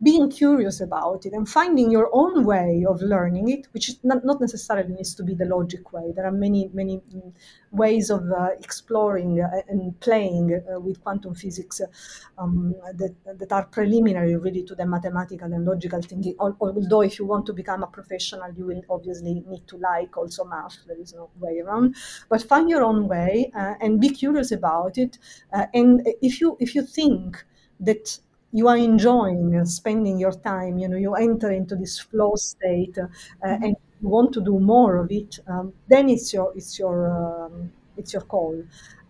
being 0.04 0.30
curious 0.30 0.80
about 0.80 1.24
it 1.26 1.32
and 1.32 1.48
finding 1.48 1.90
your 1.90 2.10
own 2.12 2.44
way 2.44 2.84
of 2.88 3.00
learning 3.00 3.48
it, 3.48 3.66
which 3.72 3.90
not, 4.02 4.24
not 4.24 4.40
necessarily 4.40 4.92
needs 4.92 5.14
to 5.14 5.22
be 5.22 5.34
the 5.34 5.46
logic 5.46 5.92
way. 5.92 6.12
There 6.14 6.26
are 6.26 6.32
many, 6.32 6.70
many 6.72 6.98
mm, 6.98 7.32
ways 7.72 8.10
of 8.10 8.30
uh, 8.30 8.50
exploring 8.60 9.40
uh, 9.40 9.62
and 9.68 9.98
playing 10.00 10.54
uh, 10.54 10.78
with 10.78 11.02
quantum 11.02 11.34
physics 11.34 11.80
um, 12.38 12.74
that, 13.00 13.14
that 13.38 13.50
are 13.50 13.64
preliminary 13.64 14.36
really 14.36 14.62
to 14.64 14.74
the 14.74 14.86
mathematical 14.86 15.52
and 15.52 15.64
logical 15.64 16.02
thinking. 16.02 16.36
Although 16.38 17.02
if 17.02 17.18
you 17.18 17.24
want 17.24 17.46
to 17.46 17.52
become 17.52 17.82
a 17.82 17.86
professional, 17.86 18.52
you 18.54 18.66
will 18.66 18.82
obviously 18.90 19.42
need 19.46 19.66
to 19.68 19.78
like 19.78 20.16
also 20.16 20.44
math. 20.44 20.76
There 20.86 21.00
is 21.00 21.14
no 21.14 21.30
way 21.40 21.60
around. 21.60 21.96
But 22.28 22.42
find 22.42 22.68
your 22.68 22.84
own 22.84 23.08
way 23.08 23.50
uh, 23.56 23.74
and 23.80 24.00
be 24.00 24.10
curious 24.10 24.52
about 24.52 24.98
it. 24.98 25.18
Uh, 25.52 25.66
and 25.72 26.06
if 26.20 26.40
you 26.40 26.56
if 26.60 26.74
you 26.74 26.82
think 26.82 27.44
that 27.80 28.18
you 28.54 28.68
are 28.68 28.76
enjoying 28.76 29.64
spending 29.66 30.16
your 30.16 30.32
time, 30.32 30.78
you 30.78 30.88
know, 30.88 30.96
you 30.96 31.14
enter 31.16 31.50
into 31.50 31.74
this 31.74 31.98
flow 31.98 32.34
state 32.36 32.96
uh, 32.96 33.02
mm-hmm. 33.02 33.64
and 33.64 33.76
you 34.00 34.08
want 34.08 34.32
to 34.32 34.40
do 34.40 34.60
more 34.60 34.96
of 34.96 35.10
it, 35.10 35.40
um, 35.48 35.72
then 35.88 36.08
it's 36.08 36.32
your 36.32 36.52
it's 36.54 36.78
your 36.78 36.96
um, 37.10 37.72
it's 37.96 38.12
your 38.12 38.22
call. 38.22 38.62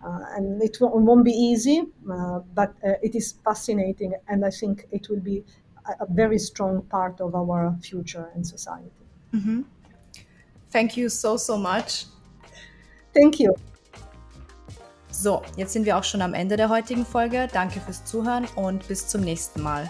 Uh, 0.04 0.20
and 0.36 0.62
it 0.62 0.76
won't, 0.80 0.96
won't, 0.96 1.24
be 1.24 1.30
easy, 1.30 1.82
uh, 2.12 2.38
but 2.54 2.74
uh, 2.86 2.92
it 3.02 3.14
is 3.14 3.32
fascinating, 3.42 4.12
and 4.28 4.44
I 4.44 4.50
think 4.50 4.86
it 4.92 5.08
will 5.08 5.20
be 5.20 5.42
a, 5.86 6.04
a 6.04 6.06
very 6.10 6.38
strong 6.38 6.82
part 6.82 7.22
of 7.22 7.34
our 7.34 7.74
future 7.80 8.30
and 8.34 8.46
society. 8.46 8.90
Mm-hmm. 9.32 9.62
Thank 10.70 10.98
you 10.98 11.08
so, 11.08 11.38
so 11.38 11.56
much. 11.56 12.04
Thank 13.14 13.40
you. 13.40 13.54
So, 15.16 15.42
jetzt 15.56 15.72
sind 15.72 15.86
wir 15.86 15.96
auch 15.96 16.04
schon 16.04 16.22
am 16.22 16.34
Ende 16.34 16.56
der 16.56 16.68
heutigen 16.68 17.06
Folge. 17.06 17.48
Danke 17.52 17.80
fürs 17.80 18.04
Zuhören 18.04 18.46
und 18.56 18.86
bis 18.88 19.06
zum 19.06 19.20
nächsten 19.20 19.62
Mal. 19.62 19.88